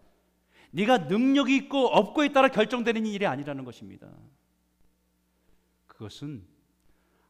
네가 0.69 0.99
능력이 0.99 1.55
있고 1.55 1.87
없고에 1.87 2.31
따라 2.31 2.49
결정되는 2.49 3.05
일이 3.07 3.25
아니라는 3.25 3.63
것입니다. 3.63 4.07
그것은 5.87 6.45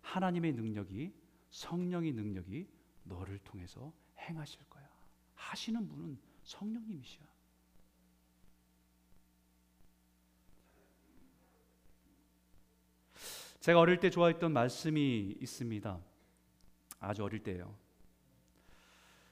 하나님의 0.01 0.53
능력이 0.53 1.13
성령의 1.51 2.11
능력이 2.11 2.67
너를 3.03 3.39
통해서 3.39 3.93
행하실 4.19 4.59
거야. 4.69 4.83
하시는 5.35 5.87
분은 5.87 6.19
성령님이시야. 6.43 7.34
제가 13.65 13.80
어릴 13.80 13.99
때 13.99 14.12
좋아했던 14.12 14.54
말씀이 14.54 15.38
있습니다. 15.41 15.99
아주 16.99 17.23
어릴 17.23 17.41
때예요. 17.41 17.75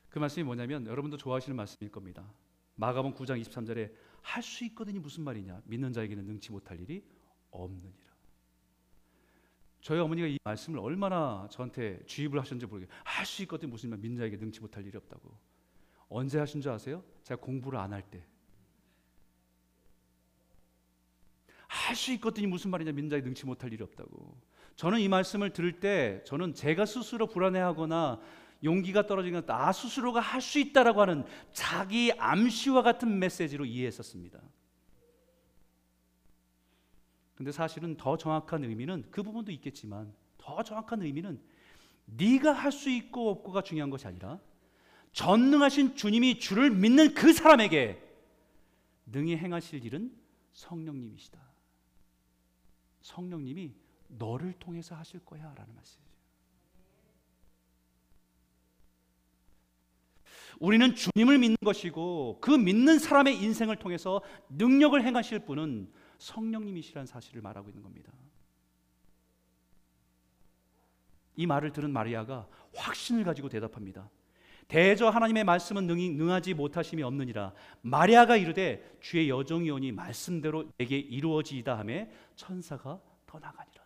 그 0.09 0.17
말씀이 0.17 0.43
뭐냐면 0.43 0.87
여러분도 0.87 1.17
좋아하시는 1.17 1.55
말씀일 1.55 1.91
겁니다. 1.91 2.33
마가복 2.73 3.15
9장 3.15 3.39
23절에 3.39 3.93
할 4.23 4.41
수 4.41 4.65
있거든이 4.65 4.97
무슨 4.97 5.23
말이냐? 5.23 5.61
믿는 5.65 5.93
자에게는 5.93 6.25
능치 6.25 6.51
못할 6.51 6.79
일이 6.79 7.05
없느니라. 7.51 8.11
저희 9.81 9.99
어머니가 9.99 10.25
이 10.25 10.39
말씀을 10.43 10.79
얼마나 10.79 11.47
저한테 11.51 12.03
주입을 12.07 12.39
하셨는지 12.39 12.65
모르겠어요. 12.65 12.97
할 13.03 13.27
수 13.27 13.43
있거든 13.43 13.69
무슨 13.69 13.91
말 13.91 13.99
믿는 13.99 14.17
자에게 14.17 14.37
능치 14.37 14.61
못할 14.61 14.83
일이 14.83 14.97
없다고. 14.97 15.37
언제 16.09 16.39
하신 16.39 16.59
줄 16.59 16.71
아세요? 16.71 17.03
제가 17.21 17.39
공부를 17.39 17.77
안 17.77 17.93
할 17.93 18.01
때. 18.01 18.25
할 21.87 21.95
수 21.95 22.11
있거든이 22.13 22.47
무슨 22.47 22.71
말이냐 22.71 22.91
민자에 22.91 23.21
능치 23.21 23.45
못할 23.45 23.73
일이 23.73 23.83
없다고. 23.83 24.37
저는 24.75 24.99
이 24.99 25.07
말씀을 25.07 25.51
들을 25.51 25.79
때 25.79 26.23
저는 26.25 26.53
제가 26.53 26.85
스스로 26.85 27.27
불안해하거나 27.27 28.19
용기가 28.63 29.05
떨어지는 29.05 29.45
나 29.45 29.71
스스로가 29.71 30.19
할 30.19 30.41
수 30.41 30.59
있다라고 30.59 31.01
하는 31.01 31.25
자기 31.51 32.11
암시와 32.17 32.81
같은 32.81 33.19
메시지로 33.19 33.65
이해했었습니다. 33.65 34.39
근데 37.35 37.51
사실은 37.51 37.97
더 37.97 38.15
정확한 38.15 38.63
의미는 38.63 39.03
그 39.11 39.21
부분도 39.21 39.51
있겠지만 39.51 40.13
더 40.37 40.63
정확한 40.63 41.01
의미는 41.01 41.41
네가 42.05 42.53
할 42.53 42.71
수 42.71 42.89
있고 42.89 43.29
없고가 43.29 43.61
중요한 43.61 43.89
것이 43.89 44.07
아니라 44.07 44.39
전능하신 45.11 45.95
주님이 45.95 46.39
주를 46.39 46.71
믿는 46.71 47.13
그 47.13 47.33
사람에게 47.33 48.01
능히 49.05 49.37
행하실 49.37 49.85
일은 49.85 50.11
성령님이시다. 50.53 51.52
성령님이 53.03 53.75
너를 54.07 54.53
통해서 54.53 54.95
하실 54.95 55.19
거야 55.23 55.53
라는 55.55 55.75
말씀이죠. 55.75 56.13
우리는 60.59 60.95
주님을 60.95 61.37
믿는 61.37 61.57
것이고 61.63 62.39
그 62.39 62.51
믿는 62.51 62.99
사람의 62.99 63.41
인생을 63.43 63.75
통해서 63.75 64.21
능력을 64.49 65.03
행하실 65.03 65.39
분은 65.39 65.91
성령님이시라는 66.17 67.05
사실을 67.05 67.41
말하고 67.41 67.69
있는 67.69 67.83
겁니다. 67.83 68.11
이 71.35 71.45
말을 71.45 71.73
들은 71.73 71.91
마리아가 71.91 72.47
확신을 72.75 73.23
가지고 73.23 73.49
대답합니다. 73.49 74.09
대저 74.67 75.09
하나님의 75.09 75.43
말씀은 75.43 75.87
능하지 75.87 76.53
못하심이 76.53 77.03
없느니라. 77.03 77.53
마리아가 77.81 78.37
이르되 78.37 78.97
주의 79.01 79.29
여종이 79.29 79.69
오니 79.69 79.91
말씀대로 79.91 80.71
내게 80.77 80.97
이루어지이다 80.97 81.77
하매 81.77 82.09
천사가 82.35 83.01
떠나가니라. 83.25 83.83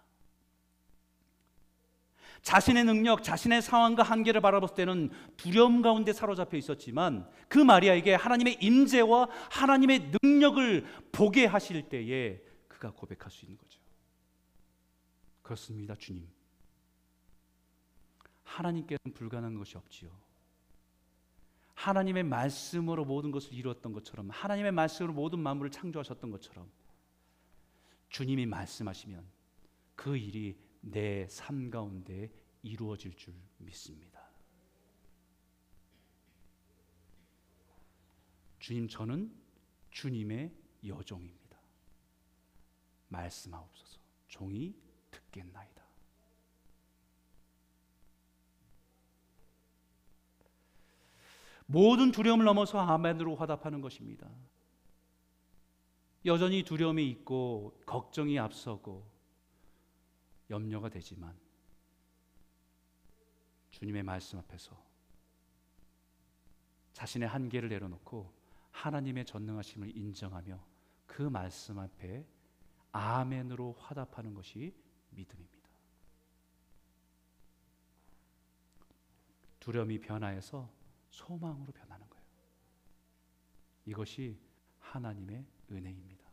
자신의 2.41 2.85
능력, 2.85 3.23
자신의 3.23 3.61
상황과 3.61 4.03
한계를 4.03 4.41
바라볼 4.41 4.69
때는 4.73 5.09
두려움 5.35 5.81
가운데 5.81 6.13
사로잡혀 6.13 6.57
있었지만 6.57 7.29
그 7.49 7.57
마리아에게 7.57 8.15
하나님의 8.15 8.57
임재와 8.61 9.27
하나님의 9.51 10.11
능력을 10.21 10.85
보게 11.11 11.45
하실 11.45 11.89
때에 11.89 12.41
그가 12.67 12.91
고백할 12.91 13.31
수 13.31 13.45
있는 13.45 13.57
거죠. 13.57 13.81
그렇습니다, 15.41 15.95
주님. 15.95 16.27
하나님께는 18.43 19.13
불가능한 19.13 19.57
것이 19.57 19.77
없지요. 19.77 20.09
하나님의 21.73 22.23
말씀으로 22.23 23.05
모든 23.05 23.31
것을 23.31 23.53
이루었던 23.53 23.93
것처럼 23.93 24.29
하나님의 24.31 24.71
말씀으로 24.71 25.13
모든 25.13 25.39
만물을 25.39 25.69
창조하셨던 25.69 26.31
것처럼 26.31 26.69
주님이 28.09 28.45
말씀하시면 28.45 29.25
그 29.95 30.17
일이 30.17 30.57
내 30.81 31.27
삶 31.27 31.69
가운데 31.69 32.31
이루어질 32.61 33.13
줄 33.15 33.33
믿습니다. 33.57 34.27
주님 38.59 38.87
저는 38.87 39.33
주님의 39.91 40.53
여종입니다. 40.85 41.57
말씀하옵소서. 43.07 43.99
종이 44.27 44.75
듣겠나이다. 45.11 45.85
모든 51.65 52.11
두려움을 52.11 52.45
넘어서 52.45 52.79
아멘으로 52.79 53.35
화답하는 53.35 53.81
것입니다. 53.81 54.29
여전히 56.27 56.61
두려움이 56.61 57.09
있고 57.11 57.81
걱정이 57.85 58.37
앞서고 58.37 59.09
염려가 60.49 60.89
되지만 60.89 61.33
주님의 63.71 64.03
말씀 64.03 64.37
앞에서 64.37 64.77
자신의 66.91 67.29
한계를 67.29 67.69
내려놓고 67.69 68.33
하나님의 68.71 69.23
전능하심을 69.23 69.95
인정하며 69.95 70.61
그 71.05 71.21
말씀 71.21 71.79
앞에 71.79 72.25
아멘으로 72.91 73.77
화답하는 73.79 74.33
것이 74.33 74.75
믿음입니다. 75.11 75.69
두려움이 79.61 79.99
변화해서 79.99 80.69
소망으로 81.09 81.71
변하는 81.71 82.09
거예요. 82.09 82.25
이것이 83.85 84.37
하나님의 84.79 85.45
은혜입니다. 85.71 86.25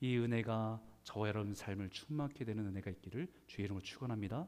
이 0.00 0.16
은혜가 0.16 0.80
저와 1.04 1.28
여러분 1.28 1.54
삶을 1.54 1.90
충만케 1.90 2.44
되는 2.44 2.66
은혜가 2.66 2.90
있기를 2.90 3.28
주의 3.46 3.64
이름으로 3.64 3.82
축원합니다. 3.82 4.46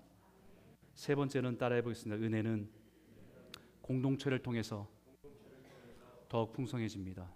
세 0.94 1.14
번째는 1.14 1.58
따라해 1.58 1.82
보겠습니다. 1.82 2.22
은혜는 2.22 2.70
공동체를 3.80 4.42
통해서 4.42 4.88
더욱 6.28 6.52
풍성해집니다. 6.52 7.30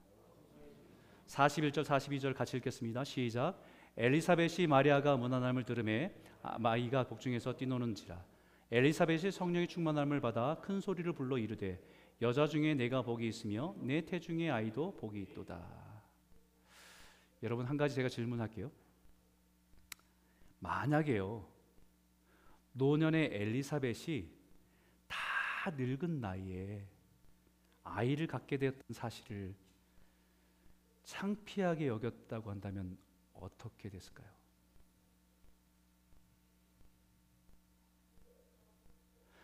41절 1.26 1.84
42절 1.84 2.34
같이 2.34 2.56
읽겠습니다. 2.56 3.04
시작. 3.04 3.60
엘리사벳이 3.96 4.66
마리아가 4.66 5.16
문안함을 5.16 5.64
들음에 5.64 6.14
아, 6.42 6.58
마이가 6.58 7.08
복중에서 7.08 7.56
뛰노는지라 7.56 8.24
엘리사벳이 8.70 9.30
성령의 9.30 9.68
충만함을 9.68 10.20
받아 10.20 10.58
큰 10.60 10.80
소리를 10.80 11.10
불러 11.12 11.38
이르되 11.38 11.80
여자 12.22 12.46
중에 12.46 12.74
내가 12.74 13.02
복이 13.02 13.28
있으며 13.28 13.74
내 13.78 14.04
태중의 14.04 14.50
아이도 14.50 14.96
복이 14.96 15.20
있도다. 15.22 15.86
여러분 17.42 17.66
한 17.66 17.76
가지 17.76 17.94
제가 17.94 18.08
질문할게요. 18.08 18.70
만약에요 20.60 21.46
노년의 22.72 23.30
엘리사벳이 23.32 24.30
다 25.06 25.70
늙은 25.76 26.20
나이에 26.20 26.86
아이를 27.84 28.26
갖게 28.26 28.56
되었던 28.56 28.82
사실을 28.92 29.54
창피하게 31.04 31.86
여겼다고 31.86 32.50
한다면 32.50 32.98
어떻게 33.34 33.88
됐을까요? 33.90 34.26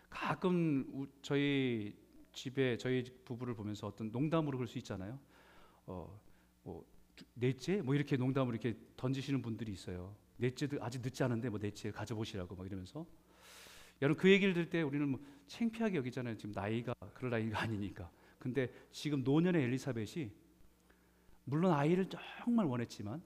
가끔 0.09 1.07
저희 1.21 2.02
집에 2.33 2.77
저희 2.77 3.03
부부를 3.25 3.53
보면서 3.53 3.87
어떤 3.87 4.11
농담으로 4.11 4.57
그럴 4.57 4.67
수 4.67 4.77
있잖아요. 4.79 5.19
어, 5.85 6.19
뭐 6.63 6.85
넷째 7.33 7.81
뭐 7.81 7.95
이렇게 7.95 8.17
농담으로 8.17 8.55
이렇게 8.55 8.77
던지시는 8.97 9.41
분들이 9.41 9.71
있어요. 9.71 10.15
넷째도 10.37 10.83
아직 10.83 11.01
늦지 11.01 11.23
않은데 11.23 11.49
뭐 11.49 11.59
넷째 11.59 11.91
가져보시라고 11.91 12.55
막 12.55 12.65
이러면서 12.65 13.05
여러분 14.01 14.19
그 14.19 14.29
얘기를 14.29 14.53
들을 14.53 14.69
때 14.69 14.81
우리는 14.81 15.07
뭐 15.07 15.19
창피하게 15.47 15.97
여기잖아요. 15.97 16.35
지금 16.37 16.51
나이가 16.53 16.93
그럴 17.13 17.29
나이가 17.29 17.61
아니니까. 17.61 18.11
근데 18.39 18.73
지금 18.91 19.23
노년의 19.23 19.63
엘리사벳이 19.63 20.31
물론 21.45 21.71
아이를 21.71 22.07
정말 22.09 22.65
원했지만 22.65 23.21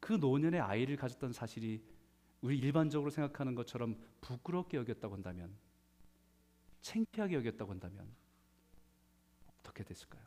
그 0.00 0.14
노년의 0.14 0.60
아이를 0.60 0.96
가졌던 0.96 1.32
사실이 1.32 1.82
우리 2.40 2.58
일반적으로 2.58 3.10
생각하는 3.10 3.54
것처럼 3.54 3.96
부끄럽게 4.20 4.76
여겼다고 4.78 5.14
한다면 5.14 5.54
창피하게 6.82 7.36
여겼다고 7.36 7.72
한다면 7.72 8.06
어떻게 9.58 9.84
됐을까요? 9.84 10.22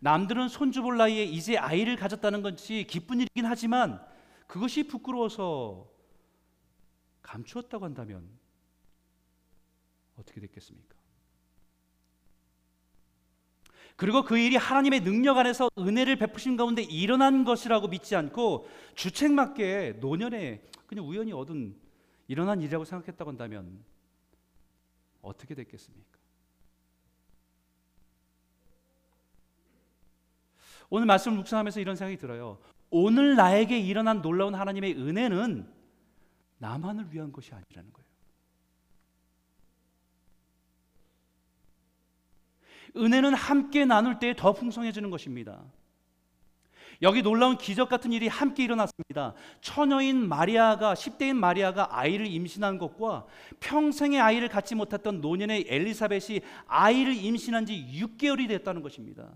남들은 0.00 0.48
손주볼 0.48 0.96
나이에 0.96 1.24
이제 1.24 1.58
아이를 1.58 1.96
가졌다는 1.96 2.42
것이 2.42 2.86
기쁜 2.88 3.20
일이긴 3.20 3.44
하지만 3.44 4.04
그것이 4.46 4.86
부끄러워서 4.86 5.88
감추었다고 7.22 7.84
한다면 7.84 8.28
어떻게 10.16 10.40
됐겠습니까? 10.40 10.98
그리고 13.96 14.24
그 14.24 14.38
일이 14.38 14.56
하나님의 14.56 15.00
능력 15.00 15.36
안에서 15.36 15.68
은혜를 15.78 16.16
베푸신 16.16 16.56
가운데 16.56 16.82
일어난 16.82 17.44
것이라고 17.44 17.88
믿지 17.88 18.16
않고 18.16 18.66
주책맞게 18.94 19.98
노년에 20.00 20.62
그냥 20.86 21.06
우연히 21.06 21.32
얻은 21.32 21.78
일어난 22.30 22.60
일이라고 22.60 22.84
생각했다고 22.84 23.28
한다면 23.28 23.84
어떻게 25.20 25.56
됐겠습니까? 25.56 26.16
오늘 30.90 31.06
말씀을 31.06 31.38
묵상하면서 31.38 31.80
이런 31.80 31.96
생각이 31.96 32.16
들어요. 32.18 32.60
오늘 32.88 33.34
나에게 33.34 33.80
일어난 33.80 34.22
놀라운 34.22 34.54
하나님의 34.54 34.94
은혜는 34.94 35.68
나만을 36.58 37.12
위한 37.12 37.32
것이 37.32 37.52
아니라는 37.52 37.92
거예요. 37.92 38.08
은혜는 42.96 43.34
함께 43.34 43.84
나눌 43.84 44.20
때 44.20 44.34
더 44.34 44.52
풍성해지는 44.52 45.10
것입니다. 45.10 45.64
여기 47.02 47.22
놀라운 47.22 47.56
기적 47.56 47.88
같은 47.88 48.12
일이 48.12 48.28
함께 48.28 48.64
일어났습니다. 48.64 49.34
처녀인 49.62 50.28
마리아가 50.28 50.92
10대인 50.92 51.34
마리아가 51.34 51.88
아이를 51.98 52.26
임신한 52.26 52.76
것과 52.78 53.24
평생의 53.60 54.20
아이를 54.20 54.48
갖지 54.48 54.74
못했던 54.74 55.20
노년의 55.20 55.66
엘리사벳이 55.68 56.40
아이를 56.66 57.14
임신한 57.14 57.64
지 57.66 57.86
6개월이 57.90 58.48
됐다는 58.48 58.82
것입니다. 58.82 59.30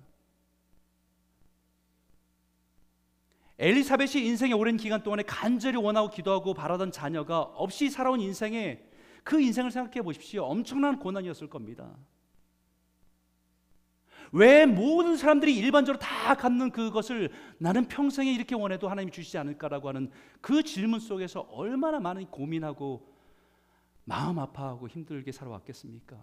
엘리사벳이 3.58 4.26
인생의 4.26 4.54
오랜 4.54 4.76
기간 4.76 5.02
동안에 5.02 5.22
간절히 5.22 5.78
원하고 5.78 6.10
기도하고 6.10 6.52
바라던 6.54 6.92
자녀가 6.92 7.40
없이 7.40 7.88
살아온 7.88 8.20
인생에 8.20 8.80
그 9.22 9.40
인생을 9.40 9.70
생각해 9.70 10.02
보십시오. 10.02 10.44
엄청난 10.44 10.98
고난이었을 10.98 11.48
겁니다. 11.48 11.96
왜 14.34 14.66
모든 14.66 15.16
사람들이 15.16 15.56
일반적으로 15.56 16.00
다 16.00 16.34
갖는 16.34 16.72
그것을 16.72 17.30
나는 17.58 17.86
평생에 17.86 18.32
이렇게 18.32 18.56
원해도 18.56 18.88
하나님 18.88 19.12
주시지 19.12 19.38
않을까라고 19.38 19.88
하는 19.88 20.10
그 20.40 20.64
질문 20.64 20.98
속에서 20.98 21.42
얼마나 21.52 22.00
많은 22.00 22.26
고민하고 22.26 23.14
마음 24.04 24.40
아파하고 24.40 24.88
힘들게 24.88 25.30
살아왔겠습니까? 25.30 26.20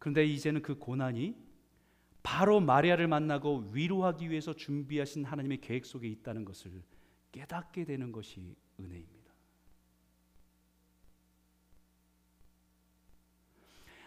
그런데 0.00 0.24
이제는 0.24 0.62
그 0.62 0.76
고난이 0.76 1.36
바로 2.24 2.58
마리아를 2.58 3.06
만나고 3.06 3.70
위로하기 3.70 4.28
위해서 4.28 4.54
준비하신 4.54 5.24
하나님의 5.24 5.60
계획 5.60 5.86
속에 5.86 6.08
있다는 6.08 6.44
것을 6.44 6.82
깨닫게 7.30 7.84
되는 7.84 8.10
것이 8.10 8.56
은혜입니다. 8.80 9.17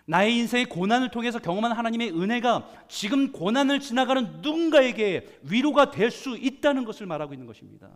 나의 0.06 0.36
인생의 0.38 0.66
고난을 0.66 1.12
통해서 1.12 1.40
경험한 1.40 1.72
하나님의 1.72 2.12
은혜가 2.12 2.86
지금 2.88 3.32
고난을 3.32 3.80
지나가는 3.80 4.42
누군가에게 4.42 5.40
위로가 5.44 5.92
될 5.92 6.12
수 6.12 6.38
있다는 6.38 6.86
것을 6.86 7.06
말하고 7.06 7.34
있는 7.34 7.48
것입니다. 7.48 7.90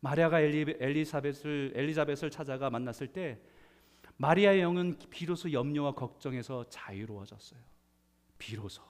마리아가 0.00 0.40
엘리, 0.40 0.76
엘리사벳을 0.78 1.72
엘리자벳을 1.74 2.30
찾아가 2.30 2.68
만났을 2.70 3.08
때 3.08 3.40
마리아의 4.18 4.60
영은 4.60 4.98
비로소 5.10 5.50
염려와 5.50 5.92
걱정에서 5.94 6.68
자유로워졌어요. 6.68 7.60
비로소. 8.38 8.82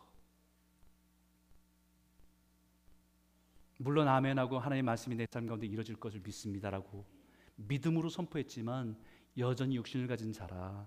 물론 3.79 4.09
아멘하고 4.09 4.59
하나님의 4.59 4.83
말씀이 4.83 5.15
내 5.17 5.27
삶 5.27 5.47
가운데 5.47 5.67
이루어질 5.67 5.97
것을 5.97 6.21
믿습니다라고 6.21 7.05
믿음으로 7.57 8.09
선포했지만 8.09 8.97
여전히 9.39 9.77
육신을 9.77 10.07
가진 10.07 10.33
자라 10.33 10.87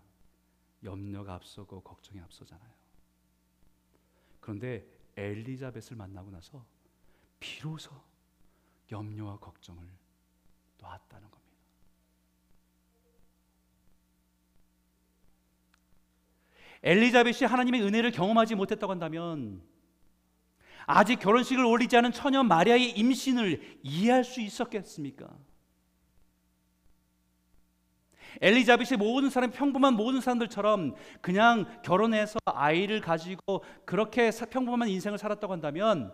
염려가 0.83 1.33
앞서고 1.35 1.81
걱정이 1.81 2.19
앞서잖아요. 2.21 2.71
그런데 4.39 4.85
엘리자벳을 5.15 5.97
만나고 5.97 6.31
나서 6.31 6.65
비로소 7.39 7.91
염려와 8.91 9.39
걱정을 9.39 9.85
놨다는 10.77 11.29
겁니다. 11.29 11.47
엘리자벳이 16.83 17.39
하나님의 17.49 17.81
은혜를 17.81 18.11
경험하지 18.11 18.55
못했다고 18.55 18.91
한다면 18.91 19.61
아직 20.85 21.17
결혼식을 21.19 21.65
올리지 21.65 21.97
않은 21.97 22.13
처녀 22.13 22.43
마리아의 22.43 22.91
임신을 22.91 23.79
이해할 23.83 24.23
수 24.23 24.39
있었겠습니까? 24.39 25.37
엘리자벳이 28.41 28.97
모든 28.97 29.29
사람 29.29 29.51
평범한 29.51 29.93
모든 29.95 30.21
사람들처럼 30.21 30.95
그냥 31.21 31.65
결혼해서 31.83 32.39
아이를 32.45 33.01
가지고 33.01 33.63
그렇게 33.85 34.31
평범한 34.31 34.89
인생을 34.89 35.17
살았다고 35.17 35.51
한다면 35.53 36.13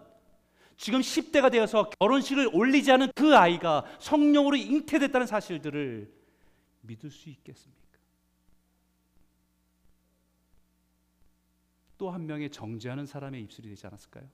지금 0.78 1.02
10대가 1.02 1.52
되어서 1.52 1.90
결혼식을 2.00 2.50
올리지 2.54 2.92
않은 2.92 3.12
그 3.16 3.36
아이가 3.38 3.86
성령으로 4.00 4.56
잉태됐다는 4.56 5.28
사실들을 5.28 6.12
믿을 6.82 7.10
수 7.12 7.30
있겠습니까? 7.30 7.84
또 11.98 12.10
한 12.12 12.26
명의 12.26 12.50
정죄하는 12.50 13.06
사람의 13.06 13.42
입술이 13.44 13.70
되지 13.70 13.88
않았을까요? 13.88 14.28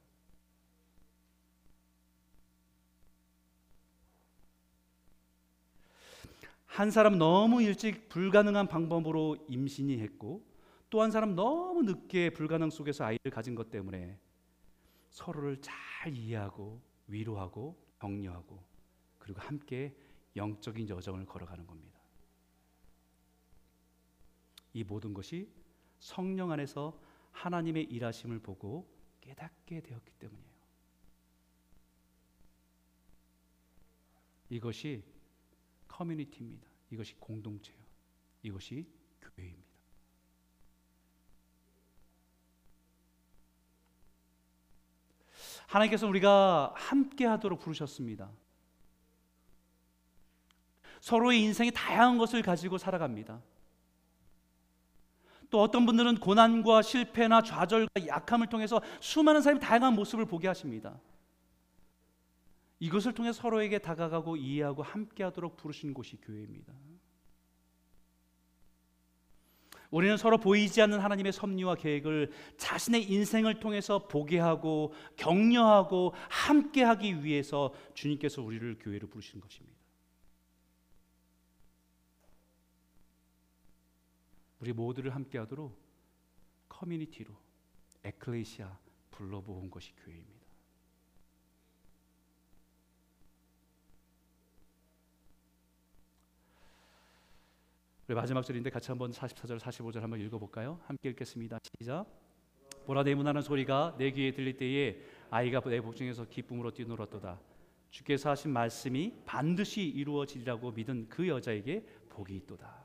한 6.69 6.91
사람 6.91 7.17
너무 7.17 7.63
일찍 7.63 8.09
불가능한 8.09 8.67
방법으로 8.67 9.37
임신이 9.49 9.99
했고 9.99 10.47
또 10.91 11.01
한 11.01 11.11
사람 11.11 11.35
너무 11.35 11.81
늦게 11.83 12.29
불가능 12.29 12.69
속에서 12.69 13.05
아이를 13.05 13.31
가진 13.31 13.55
것 13.55 13.69
때문에 13.71 14.19
서로를 15.09 15.59
잘 15.61 16.15
이해하고 16.15 16.79
위로하고 17.07 17.75
격려하고 17.99 18.63
그리고 19.17 19.41
함께 19.41 19.95
영적인 20.35 20.87
여정을 20.87 21.25
걸어가는 21.25 21.65
겁니다. 21.65 21.99
이 24.73 24.83
모든 24.83 25.13
것이 25.13 25.51
성령 25.99 26.51
안에서 26.51 26.99
하나님의 27.31 27.85
일하심을 27.85 28.39
보고 28.39 28.87
깨닫게 29.21 29.81
되었기 29.81 30.11
때문이에요. 30.13 30.49
이것이 34.51 35.03
커뮤니티입니다. 35.99 36.65
이것이 36.91 37.13
공동체예요. 37.19 37.81
이것이 38.41 38.85
교회입니다. 39.21 39.67
하나님께서 45.67 46.07
우리가 46.07 46.73
함께 46.73 47.25
하도록 47.25 47.59
부르셨습니다. 47.59 48.31
서로의 51.01 51.41
인생이 51.41 51.71
다양한 51.71 52.17
것을 52.17 52.41
가지고 52.43 52.77
살아갑니다. 52.77 53.41
또 55.49 55.61
어떤 55.61 55.85
분들은 55.85 56.21
고난과 56.21 56.81
실패나 56.81 57.41
좌절과 57.41 58.07
약함을 58.07 58.47
통해서 58.47 58.81
수많은 59.01 59.41
사람이 59.41 59.59
다양한 59.59 59.95
모습을 59.95 60.25
보게 60.25 60.47
하십니다. 60.47 60.97
이것을 62.79 63.13
통해 63.13 63.33
서로에게 63.33 63.79
다가가고 63.79 64.37
이해하고 64.37 64.83
함께하도록 64.83 65.57
부르신 65.57 65.93
곳이 65.93 66.17
교회입니다. 66.17 66.73
우리는 69.91 70.17
서로 70.17 70.37
보이지 70.37 70.81
않는 70.83 70.99
하나님의 70.99 71.33
섭리와 71.33 71.75
계획을 71.75 72.31
자신의 72.57 73.11
인생을 73.11 73.59
통해서 73.59 74.07
보게 74.07 74.37
하고 74.37 74.93
격려하고 75.17 76.13
함께하기 76.29 77.23
위해서 77.23 77.73
주님께서 77.95 78.43
우리를 78.43 78.77
교회로 78.79 79.07
부르신 79.07 79.41
것입니다. 79.41 79.77
우리 84.59 84.73
모두를 84.73 85.15
함께하도록 85.15 85.75
커뮤니티로 86.67 87.33
에클레시아 88.03 88.77
불러모은 89.09 89.71
것이 89.71 89.93
교회입니다. 89.95 90.38
우리 98.09 98.15
마지막 98.15 98.41
절인데 98.41 98.71
같이 98.71 98.89
한번 98.89 99.11
44절 99.11 99.59
45절 99.59 99.99
한번 99.99 100.19
읽어볼까요? 100.19 100.79
함께 100.87 101.09
읽겠습니다. 101.09 101.59
시작. 101.77 102.07
보라 102.87 103.03
내 103.03 103.13
문하는 103.13 103.43
소리가 103.43 103.97
내 103.99 104.09
귀에 104.09 104.31
들릴 104.31 104.57
때에 104.57 104.99
아이가 105.29 105.61
내 105.61 105.79
복중에서 105.79 106.25
기쁨으로 106.25 106.71
뛰놀았도다. 106.71 107.39
주께서 107.91 108.31
하신 108.31 108.49
말씀이 108.49 109.13
반드시 109.27 109.83
이루어지리라고 109.83 110.71
믿은 110.71 111.07
그 111.07 111.27
여자에게 111.27 111.85
복이 112.09 112.35
있도다. 112.37 112.83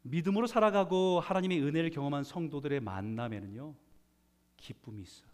믿음으로 0.00 0.46
살아가고 0.46 1.20
하나님의 1.20 1.60
은혜를 1.60 1.90
경험한 1.90 2.24
성도들의 2.24 2.80
만남에는요 2.80 3.74
기쁨이 4.56 5.02
있어. 5.02 5.26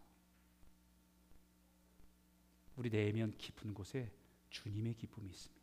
우리 2.75 2.91
내면 2.91 3.33
깊은 3.39 3.75
곳에 3.75 4.11
주님의 4.51 4.95
기쁨이 4.95 5.29
있습니다. 5.29 5.58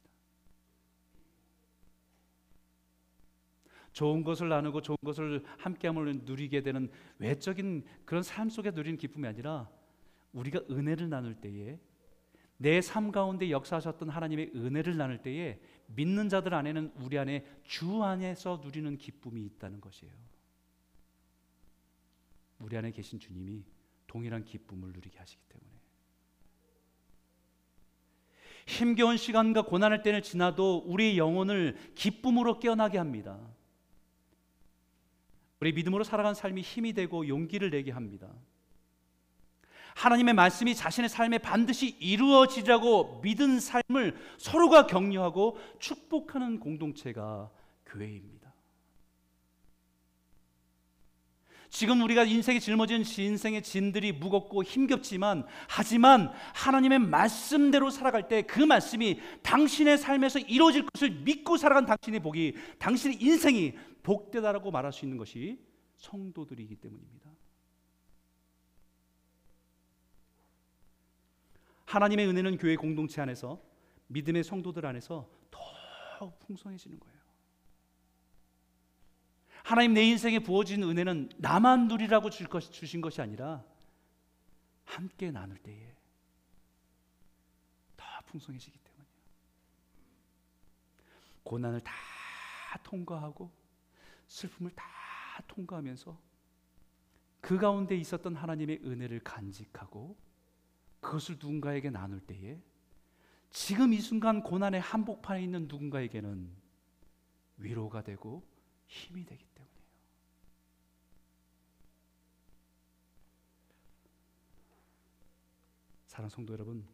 좋은 3.96 4.26
것을 4.26 4.50
나누고 4.50 4.82
좋은 4.82 4.98
것을 5.06 5.42
함께함을 5.58 6.24
누리게 6.26 6.62
되는 6.62 6.92
외적인 7.18 7.86
그런 8.04 8.24
삶 8.24 8.50
속에 8.50 8.72
누리는 8.72 8.98
기쁨이 8.98 9.26
아니라 9.26 9.70
우리가 10.34 10.60
은혜를 10.70 11.10
나눌 11.10 11.34
때에 11.34 11.80
내 12.58 12.82
삶 12.82 13.14
가운데 13.14 13.50
역사하셨던 13.50 14.10
하나님의 14.10 14.52
은혜를 14.54 14.98
나눌 14.98 15.22
때에 15.22 15.62
믿는 15.88 16.28
자들 16.28 16.54
안에는 16.54 16.92
우리 16.98 17.18
안에 17.18 17.46
주 17.64 18.04
안에서 18.04 18.60
누리는 18.62 18.98
기쁨이 18.98 19.46
있다는 19.46 19.80
것이에요. 19.80 20.14
우리 22.60 22.76
안에 22.76 22.92
계신 22.92 23.18
주님이 23.18 23.64
동일한 24.08 24.44
기쁨을 24.44 24.92
누리게 24.92 25.18
하시기 25.18 25.42
때문에 25.48 25.72
힘겨운 28.68 29.16
시간과 29.16 29.62
고난의 29.62 30.04
때를 30.04 30.22
지나도 30.22 30.84
우리 30.86 31.18
영혼을 31.18 31.78
기쁨으로 31.96 32.60
깨어나게 32.60 32.98
합니다. 32.98 33.40
우리 35.60 35.72
믿음으로 35.72 36.04
살아간 36.04 36.34
삶이 36.34 36.62
힘이 36.62 36.94
되고 36.94 37.28
용기를 37.28 37.70
내게 37.70 37.92
합니다. 37.92 38.28
하나님의 39.96 40.34
말씀이 40.34 40.76
자신의 40.76 41.10
삶에 41.10 41.38
반드시 41.38 41.96
이루어지라고 42.00 43.22
믿은 43.24 43.62
삶을 43.62 44.16
서로가 44.38 44.88
격려하고 44.88 45.58
축복하는 45.80 46.60
공동체가 46.60 47.50
교회입니다. 47.86 48.36
지금 51.70 52.02
우리가 52.02 52.24
인생에 52.24 52.60
짊어진 52.60 53.04
인생의 53.18 53.62
진들이 53.62 54.14
무겁고 54.14 54.64
힘겹지만 54.64 55.46
하지만 55.68 56.32
하나님의 56.54 57.00
말씀대로 57.00 57.90
살아갈 57.90 58.28
때 58.30 58.44
그 58.44 58.62
말씀이 58.62 59.20
당신의 59.44 59.98
삶에서 59.98 60.40
이루어질 60.40 60.86
것을 60.86 61.10
믿고 61.10 61.58
살아간 61.58 61.86
당신의 61.86 62.22
복이 62.22 62.56
당신의 62.80 63.18
인생이 63.22 63.74
복되다라고 64.06 64.70
말할 64.70 64.94
수 64.94 65.04
있는 65.04 65.18
것이 65.18 65.60
성도들이기 65.98 66.76
때문입니다. 66.76 67.32
하나님의 71.86 72.28
은혜는 72.28 72.58
교회 72.58 72.76
공동체 72.76 73.22
안에서 73.22 73.62
믿음의 74.08 74.44
성도들 74.44 74.86
안에서 74.86 75.28
더 75.50 76.38
풍성해지는 76.40 77.00
거예요. 77.00 77.16
하나님 79.64 79.94
내 79.94 80.04
인생에 80.04 80.40
부어진 80.40 80.84
은혜는 80.84 81.30
나만 81.38 81.88
누리라고 81.88 82.30
줄 82.30 82.48
것, 82.48 82.60
주신 82.60 83.02
것이 83.02 83.22
아니라 83.22 83.66
함께 84.84 85.32
나눌 85.32 85.58
때에 85.58 85.96
더 87.98 88.06
풍성해지기 88.28 88.78
때문이에요. 88.78 89.16
고난을 91.44 91.82
다 91.82 91.92
통과하고 92.84 93.65
슬픔을 94.28 94.72
다 94.72 94.84
통과하면서 95.48 96.20
그 97.42 97.58
가운데 97.58 97.96
있었던 97.96 98.36
하나님의 98.36 98.82
은혜를 98.84 99.20
간직하고 99.20 100.18
그것을 101.00 101.36
누군가에게 101.36 101.90
나눌 101.92 102.20
때에 102.20 102.60
지금 103.52 103.94
이 103.94 104.02
순간 104.02 104.42
고난의 104.42 104.82
한복판에 104.82 105.44
있는 105.44 105.68
누군가에게는 105.68 106.50
위로가 107.58 108.04
되고 108.04 108.44
힘이 108.88 109.26
되기 109.26 109.46
때문이에요. 109.54 109.86
사랑 116.08 116.30
성도 116.30 116.54
여러분, 116.54 116.86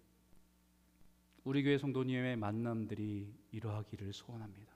우리 1.44 1.64
교회 1.64 1.78
성도님의 1.78 2.38
만남들이 2.38 3.34
이러하기를 3.52 4.14
소원합니다. 4.14 4.71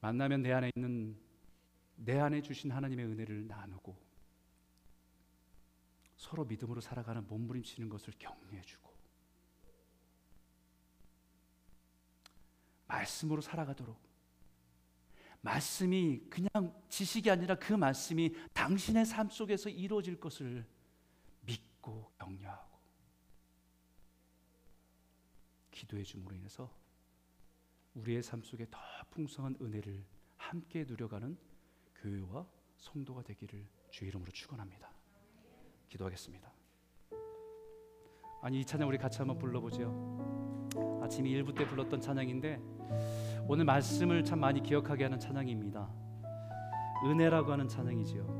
만나면 0.00 0.42
내 0.42 0.52
안에 0.52 0.70
있는 0.74 1.18
내 1.96 2.18
안에 2.18 2.42
주신 2.42 2.70
하나님의 2.70 3.06
은혜를 3.06 3.46
나누고 3.48 3.96
서로 6.16 6.44
믿음으로 6.44 6.80
살아가는 6.80 7.26
몸부림치는 7.26 7.88
것을 7.88 8.14
격려해주고 8.18 8.88
말씀으로 12.86 13.40
살아가도록. 13.40 14.08
말씀이 15.40 16.20
그냥 16.28 16.50
지식이 16.88 17.30
아니라 17.30 17.54
그 17.54 17.72
말씀이 17.72 18.34
당신의 18.52 19.06
삶 19.06 19.30
속에서 19.30 19.68
이루어질 19.68 20.18
것을 20.18 20.66
믿고 21.42 22.10
격려하고 22.18 22.76
기도해 25.70 26.02
줌으로 26.02 26.34
인해서 26.34 26.74
우리의 27.98 28.22
삶 28.22 28.42
속에 28.42 28.66
더 28.70 28.78
풍성한 29.10 29.56
은혜를 29.60 30.04
함께 30.36 30.84
누려가는 30.86 31.36
교회와 31.96 32.46
성도가 32.76 33.22
되기를 33.22 33.66
주 33.90 34.04
이름으로 34.04 34.30
축원합니다. 34.30 34.92
기도하겠습니다. 35.88 36.52
아니 38.40 38.60
이 38.60 38.64
찬양 38.64 38.88
우리 38.88 38.98
같이 38.98 39.18
한번 39.18 39.36
불러보죠. 39.38 40.68
아침 41.02 41.24
1부 41.24 41.56
때 41.56 41.66
불렀던 41.66 42.00
찬양인데 42.00 42.60
오늘 43.48 43.64
말씀을 43.64 44.22
참 44.22 44.38
많이 44.40 44.62
기억하게 44.62 45.04
하는 45.04 45.18
찬양입니다. 45.18 45.92
은혜라고 47.04 47.50
하는 47.50 47.66
찬양이지요. 47.66 48.38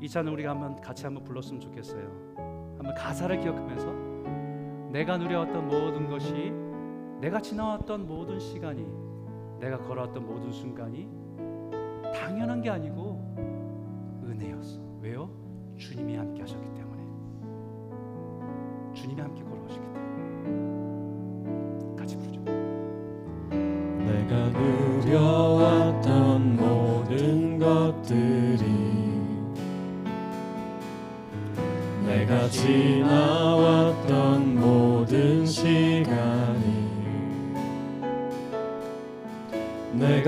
이 0.00 0.08
찬양 0.08 0.32
우리가 0.34 0.50
한번 0.50 0.80
같이 0.80 1.04
한번 1.04 1.24
불렀으면 1.24 1.60
좋겠어요. 1.60 2.36
한번 2.76 2.94
가사를 2.94 3.40
기억하면서 3.40 4.90
내가 4.92 5.18
누려왔던 5.18 5.66
모든 5.66 6.08
것이 6.08 6.67
내가 7.20 7.40
지나왔던 7.40 8.06
모든 8.06 8.38
시간이 8.38 8.86
내가 9.58 9.76
걸어왔던 9.78 10.24
모든 10.24 10.52
순간이 10.52 11.08
당연한 12.14 12.62
게 12.62 12.70
아니고 12.70 13.34
은혜였어. 14.24 14.78
왜요? 15.00 15.28
주님이 15.76 16.14
함께 16.16 16.42
하셨기 16.42 16.64
때문에. 16.74 17.02
주님이 18.94 19.20
함께 19.20 19.42
걸어오셨기 19.42 19.92
때문에. 19.92 20.08
같이 21.96 22.16
부르죠. 22.16 22.40
내가 23.50 24.48
누려왔던 24.50 26.56
모든 26.56 27.58
것들이 27.58 28.62
내가 32.06 32.48
지나 32.48 33.47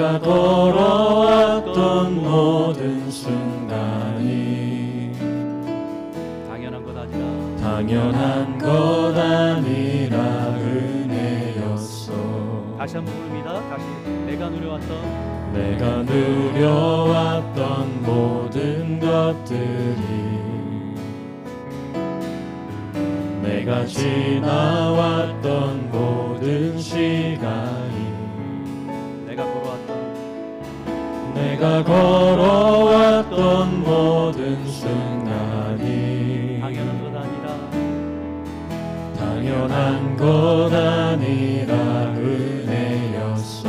내가 0.01 0.19
걸어왔던 0.19 1.75
모든 2.25 3.11
순간이 3.11 4.33
당연한 6.49 6.83
것 6.83 6.97
아니라. 6.97 7.19
당연한 7.61 8.57
것 8.57 9.15
아니라 9.15 10.55
은혜였어 10.57 12.15
다시 12.79 12.97
한번 12.97 13.15
부릅니다. 13.15 13.61
다시. 13.69 13.85
내가 14.25 14.49
누려왔던. 14.49 15.53
내가 15.53 16.03
누려왔던 16.05 18.03
모든 18.03 18.99
것들이 19.01 20.01
내가 23.43 23.85
지나왔던 23.85 25.43
모든 25.93 26.79
시간 26.79 27.70
내가 31.61 31.85
걸어왔던 31.85 33.37
모든 33.85 34.67
순간이 34.67 36.59
당연한 36.59 37.03
것 37.03 37.15
아니라 37.15 37.71
당연한 39.19 40.17
것 40.17 40.73
아니라 40.73 41.75
은혜였어 42.17 43.69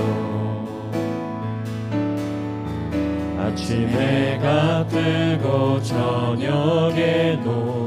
아침 3.37 3.89
해가 3.89 4.87
뜨고 4.87 5.81
저녁에 5.81 7.37
노 7.43 7.80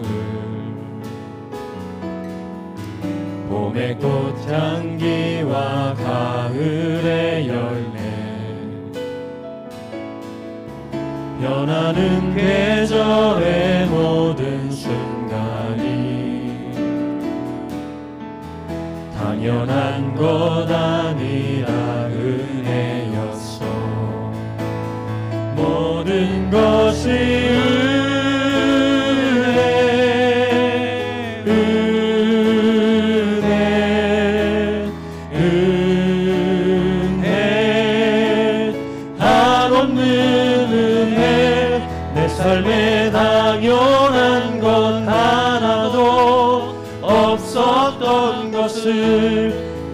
변하는 11.45 12.34
계절의 12.34 13.86
모든 13.88 14.70
순간이 14.70 16.70
당연한 19.14 20.14
것 20.14 20.66
아니라 20.70 22.07
은혜였어 22.07 23.66
모든 25.55 26.51
것이 26.51 27.74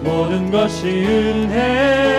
모든 0.03 0.51
것이 0.51 0.87
은혜 1.05 2.10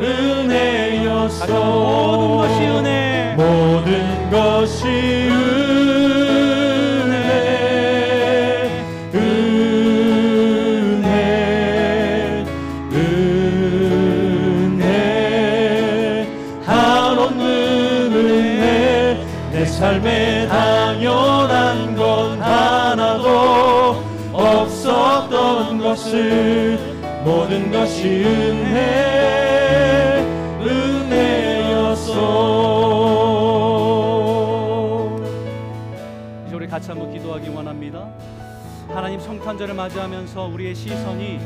은혜였어. 0.00 1.46
모든 1.46 2.36
것이 2.36 2.60
은혜. 2.66 3.34
모든 3.36 4.30
것이 4.30 5.39
모든 27.24 27.70
것이 27.70 28.24
은혜 28.24 29.20
은혜였어 30.62 32.10
이제 36.46 36.54
우리 36.56 36.66
같이 36.66 36.90
한번 36.90 37.12
기도하기 37.12 37.50
원합니다. 37.50 38.08
하나님 38.88 39.20
성탄절을 39.20 39.74
맞이하면서 39.74 40.46
우리의 40.46 40.74
시선이 40.74 41.40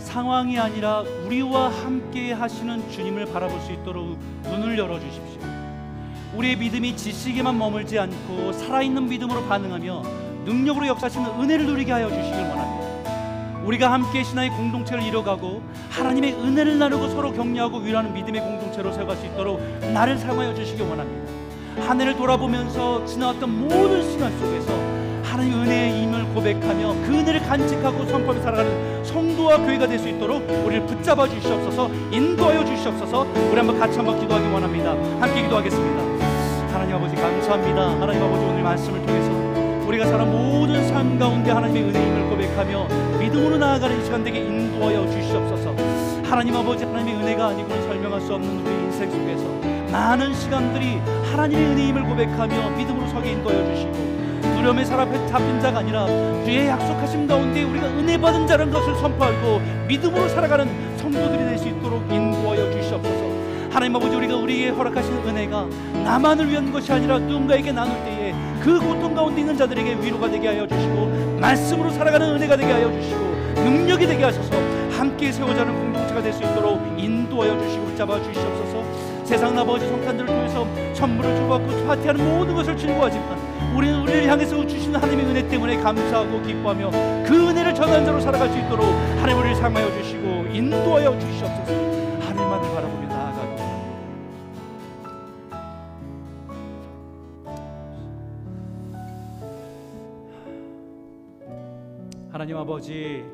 상황이 0.00 0.58
아니라 0.58 1.04
우리와 1.24 1.68
함께 1.68 2.32
하시는 2.32 2.90
주님을 2.90 3.26
바라볼 3.26 3.60
수 3.60 3.72
있도록 3.72 4.18
눈을 4.42 4.76
열어 4.76 4.98
주십시오. 4.98 5.40
우리의 6.34 6.56
믿음이 6.56 6.96
지식에만 6.96 7.56
머물지 7.56 7.96
않고 7.98 8.52
살아있는 8.52 9.08
믿음으로 9.08 9.46
반응하며 9.46 10.02
능력으로 10.46 10.88
역사하시는 10.88 11.40
은혜를 11.40 11.66
누리게 11.66 11.92
하여 11.92 12.08
주시길 12.08 12.32
원합니다. 12.32 12.79
우리가 13.64 13.92
함께 13.92 14.22
신앙의 14.22 14.50
공동체를 14.50 15.02
이뤄가고 15.02 15.62
하나님의 15.90 16.34
은혜를 16.34 16.78
나누고 16.78 17.08
서로 17.10 17.32
격려하고 17.32 17.78
위로하는 17.78 18.12
믿음의 18.14 18.40
공동체로 18.40 18.92
세워갈 18.92 19.16
수 19.16 19.26
있도록 19.26 19.60
나를 19.92 20.18
사용하여 20.18 20.54
주시기 20.54 20.82
원합니다. 20.82 21.30
하늘을 21.86 22.16
돌아보면서 22.16 23.04
지나왔던 23.04 23.68
모든 23.68 24.02
시간 24.10 24.36
속에서 24.38 24.72
하나님 25.22 25.60
은혜의 25.62 26.02
임을 26.02 26.24
고백하며 26.34 26.94
그 27.06 27.18
은혜를 27.18 27.40
간직하고 27.42 28.04
선포하며 28.06 28.42
살아가는 28.42 29.04
성도와 29.04 29.58
교회가 29.58 29.86
될 29.86 29.98
수 29.98 30.08
있도록 30.08 30.42
우리를 30.64 30.86
붙잡아 30.86 31.28
주시옵소서 31.28 31.90
인도하여 32.10 32.64
주시옵소서. 32.64 33.22
우리 33.50 33.56
한번 33.56 33.78
같이 33.78 33.96
한번 33.98 34.18
기도하기 34.18 34.46
원합니다. 34.52 34.90
함께 35.20 35.42
기도하겠습니다. 35.42 36.02
하나님 36.72 36.96
아버지 36.96 37.14
감사합니다. 37.14 38.00
하나님 38.00 38.22
아버지 38.22 38.44
오늘 38.44 38.62
말씀을 38.62 39.06
통해서 39.06 39.49
우리가 39.90 40.06
살아 40.06 40.24
모든 40.24 40.86
삶 40.86 41.18
가운데 41.18 41.50
하나님의 41.50 41.82
은혜임을 41.82 42.30
고백하며 42.30 42.86
믿음으로 43.18 43.58
나아가는 43.58 44.00
이 44.00 44.04
시간 44.04 44.22
되게 44.22 44.38
인도하여 44.38 45.04
주시옵소서. 45.10 45.74
하나님 46.22 46.54
아버지 46.54 46.84
하나님의 46.84 47.16
은혜가 47.16 47.48
아니고는 47.48 47.82
설명할 47.88 48.20
수 48.20 48.34
없는 48.34 48.60
우리 48.60 48.70
인생 48.70 49.10
속에서 49.10 49.42
많은 49.90 50.32
시간들이 50.32 51.00
하나님의 51.32 51.64
은혜임을 51.64 52.04
고백하며 52.04 52.70
믿음으로 52.76 53.08
서게 53.08 53.32
인도하여 53.32 53.74
주시고 53.74 53.92
두려움에 54.54 54.84
사람에 54.84 55.26
잡힌 55.26 55.60
자가 55.60 55.80
아니라 55.80 56.06
주의 56.44 56.68
약속하심 56.68 57.26
가운데 57.26 57.64
우리가 57.64 57.88
은혜 57.88 58.16
받은 58.16 58.46
자라는 58.46 58.72
것을 58.72 58.94
선포하고 58.94 59.60
믿음으로 59.88 60.28
살아가는 60.28 60.68
성도들이 60.98 61.38
될 61.46 61.58
수 61.58 61.66
있도록 61.66 62.00
인도하여 62.12 62.70
주시옵소서. 62.70 63.30
하나님 63.72 63.96
아버지 63.96 64.14
우리가 64.14 64.36
우리에게 64.36 64.68
허락하신 64.70 65.14
은혜가 65.14 65.66
나만을 66.04 66.48
위한 66.48 66.70
것이 66.70 66.92
아니라 66.92 67.18
누군가에게 67.18 67.72
나눌 67.72 67.92
때에 68.04 68.19
그 68.60 68.78
고통 68.78 69.14
가운데 69.14 69.40
있는 69.40 69.56
자들에게 69.56 69.96
위로가 70.02 70.30
되게 70.30 70.48
하여 70.48 70.66
주시고 70.66 71.38
말씀으로 71.40 71.90
살아가는 71.90 72.34
은혜가 72.36 72.56
되게 72.56 72.72
하여 72.72 72.90
주시고 72.92 73.20
능력이 73.56 74.06
되게 74.06 74.24
하셔서. 74.24 74.50
함께 74.90 75.32
세워자는 75.32 75.74
공동체가 75.74 76.22
될 76.22 76.32
수 76.32 76.42
있도록 76.42 76.78
인도하여 76.98 77.58
주시고 77.58 77.84
붙잡아 77.86 78.18
주시옵소서. 78.22 79.24
세상 79.24 79.56
아버지 79.58 79.86
성탄들을 79.86 80.26
통해서 80.26 80.66
선물을 80.94 81.36
주고받고 81.36 81.86
파티하는 81.86 82.36
모든 82.36 82.54
것을 82.54 82.76
즐거워하지만 82.76 83.38
우리는 83.74 84.00
우리를 84.02 84.26
향해서 84.28 84.66
주시는 84.66 85.00
하나님의 85.00 85.26
은혜 85.26 85.48
때문에 85.48 85.76
감사하고 85.76 86.42
기뻐하며 86.42 86.90
그 87.24 87.48
은혜를 87.48 87.74
전한 87.74 88.04
자로 88.04 88.20
살아갈 88.20 88.48
수 88.50 88.58
있도록 88.58 88.84
하나님 89.20 89.38
우리를 89.38 89.54
사용하여 89.56 90.02
주시고 90.02 90.46
인도하여 90.52 91.16
주시옵소서 91.18 91.99
하나님 102.50 102.56
아버지 102.56 103.24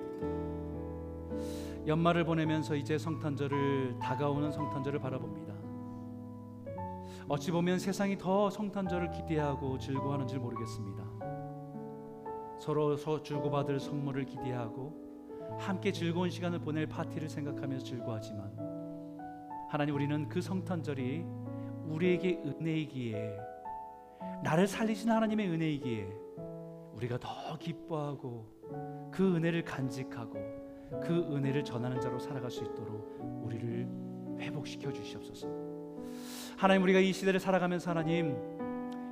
연말을 1.86 2.24
보내면서 2.24 2.76
이제 2.76 2.98
성탄절을 2.98 3.98
다가오는 3.98 4.52
성탄절을 4.52 4.98
바라봅니다. 4.98 5.54
어찌 7.26 7.50
보면 7.50 7.78
세상이 7.78 8.18
더 8.18 8.50
성탄절을 8.50 9.12
기대하고 9.12 9.78
즐거워하는 9.78 10.26
줄 10.26 10.38
모르겠습니다. 10.40 11.02
서로 12.60 12.94
서 12.94 13.22
주고받을 13.22 13.80
선물을 13.80 14.26
기대하고 14.26 15.56
함께 15.60 15.92
즐거운 15.92 16.28
시간을 16.28 16.58
보낼 16.58 16.86
파티를 16.86 17.30
생각하면서 17.30 17.86
즐거워하지만 17.86 18.52
하나님 19.70 19.94
우리는 19.94 20.28
그 20.28 20.42
성탄절이 20.42 21.24
우리에게 21.86 22.42
은혜이기에 22.44 23.34
나를 24.44 24.66
살리신 24.66 25.10
하나님의 25.10 25.48
은혜이기에 25.48 26.06
우리가 26.96 27.18
더 27.18 27.56
기뻐하고 27.58 28.55
그 29.10 29.34
은혜를 29.36 29.64
간직하고 29.64 30.34
그 31.02 31.26
은혜를 31.34 31.64
전하는 31.64 32.00
자로 32.00 32.18
살아갈 32.18 32.50
수 32.50 32.64
있도록 32.64 33.42
우리를 33.44 33.88
회복시켜 34.38 34.92
주시옵소서. 34.92 35.48
하나님 36.56 36.82
우리가 36.82 37.00
이 37.00 37.12
시대를 37.12 37.40
살아가면서 37.40 37.90
하나님 37.90 38.36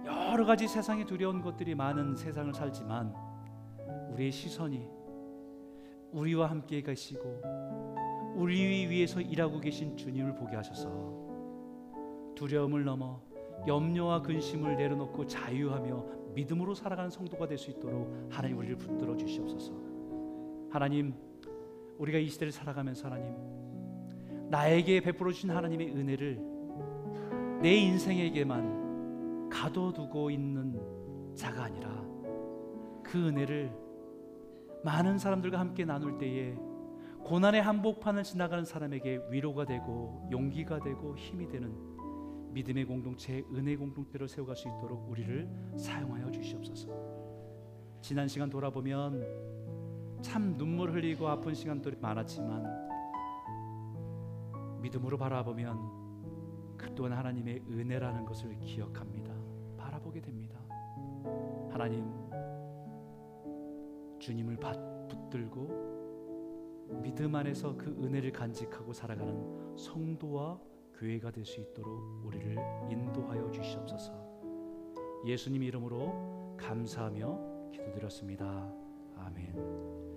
여러 0.05 0.45
가지 0.45 0.69
세상에 0.69 1.05
두려운 1.05 1.41
것들이 1.41 1.75
많은 1.75 2.17
세상을 2.17 2.53
살지만 2.55 3.15
우리의 4.13 4.31
시선이 4.31 4.89
우리와 6.13 6.49
함께 6.49 6.81
계시고 6.83 7.43
우리 8.37 8.89
위해서 8.89 9.21
일하고 9.21 9.61
계신 9.61 9.97
주님을 9.97 10.35
보게 10.35 10.57
하셔서 10.57 10.89
두려움을 12.35 12.85
넘어 12.85 13.21
염려와 13.67 14.23
근심을 14.23 14.77
내려놓고 14.77 15.27
자유하며 15.27 16.24
믿음으로 16.35 16.75
살아가는 16.75 17.11
성도가 17.11 17.47
될 17.47 17.59
수 17.59 17.71
있도록 17.71 18.29
하나님 18.31 18.59
우리를 18.59 18.77
붙들어 18.77 19.17
주시옵소서. 19.17 19.73
하나님 20.71 21.15
우리가 21.99 22.19
이 22.19 22.29
시대를 22.29 22.53
살아가면서 22.53 23.07
하나님 23.07 23.35
나에게 24.51 25.01
베풀어 25.01 25.33
주신 25.33 25.51
하나님의 25.51 25.91
은혜를 25.91 26.41
내 27.63 27.75
인생에게만 27.77 29.49
가둬두고 29.49 30.31
있는 30.31 31.35
자가 31.35 31.65
아니라 31.65 31.89
그 33.03 33.29
은혜를 33.29 33.71
많은 34.85 35.19
사람들과 35.19 35.59
함께 35.59 35.85
나눌 35.85 36.19
때에 36.19 36.55
고난의 37.23 37.63
한복판을 37.63 38.23
지나가는 38.23 38.65
사람에게 38.65 39.21
위로가 39.31 39.65
되고 39.65 40.29
용기가 40.31 40.81
되고 40.81 41.17
힘이 41.17 41.49
되는 41.49 41.73
믿음의 42.55 42.85
공동체, 42.85 43.45
은혜 43.53 43.77
공동체를 43.77 44.29
세워갈 44.29 44.55
수 44.55 44.69
있도록 44.69 45.11
우리를 45.11 45.49
사용하여 45.77 46.31
주시옵소서. 46.31 46.89
지난 48.01 48.29
시간 48.29 48.49
돌아보면 48.49 50.23
참 50.23 50.57
눈물 50.57 50.93
흘리고 50.93 51.29
아픈 51.29 51.53
시간들이 51.53 51.97
많았지만 52.01 52.85
믿음으로 54.81 55.19
바라보면 55.19 56.77
그 56.77 56.95
또한 56.95 57.13
하나님의 57.13 57.65
은혜라는 57.69 58.25
것을 58.25 58.57
기억합니다. 58.61 59.35
바라보게 59.77 60.21
됩니다. 60.21 60.61
하나님 61.71 62.05
주님을 64.21 64.57
받, 64.57 64.79
붙들고 65.09 65.95
믿음 67.03 67.35
안에서 67.35 67.77
그 67.77 67.91
은혜를 67.91 68.31
간직하고 68.33 68.93
살아가는 68.93 69.77
성도와 69.77 70.61
교회가 70.99 71.31
될 71.31 71.45
수 71.45 71.61
있도록 71.61 72.25
우리를 72.25 72.57
인도하여 72.91 73.51
주시옵소서. 73.51 74.13
예수님 75.27 75.63
이름으로 75.63 76.57
감사하며 76.59 77.71
기도드렸습니다. 77.73 78.73
아멘. 79.17 80.04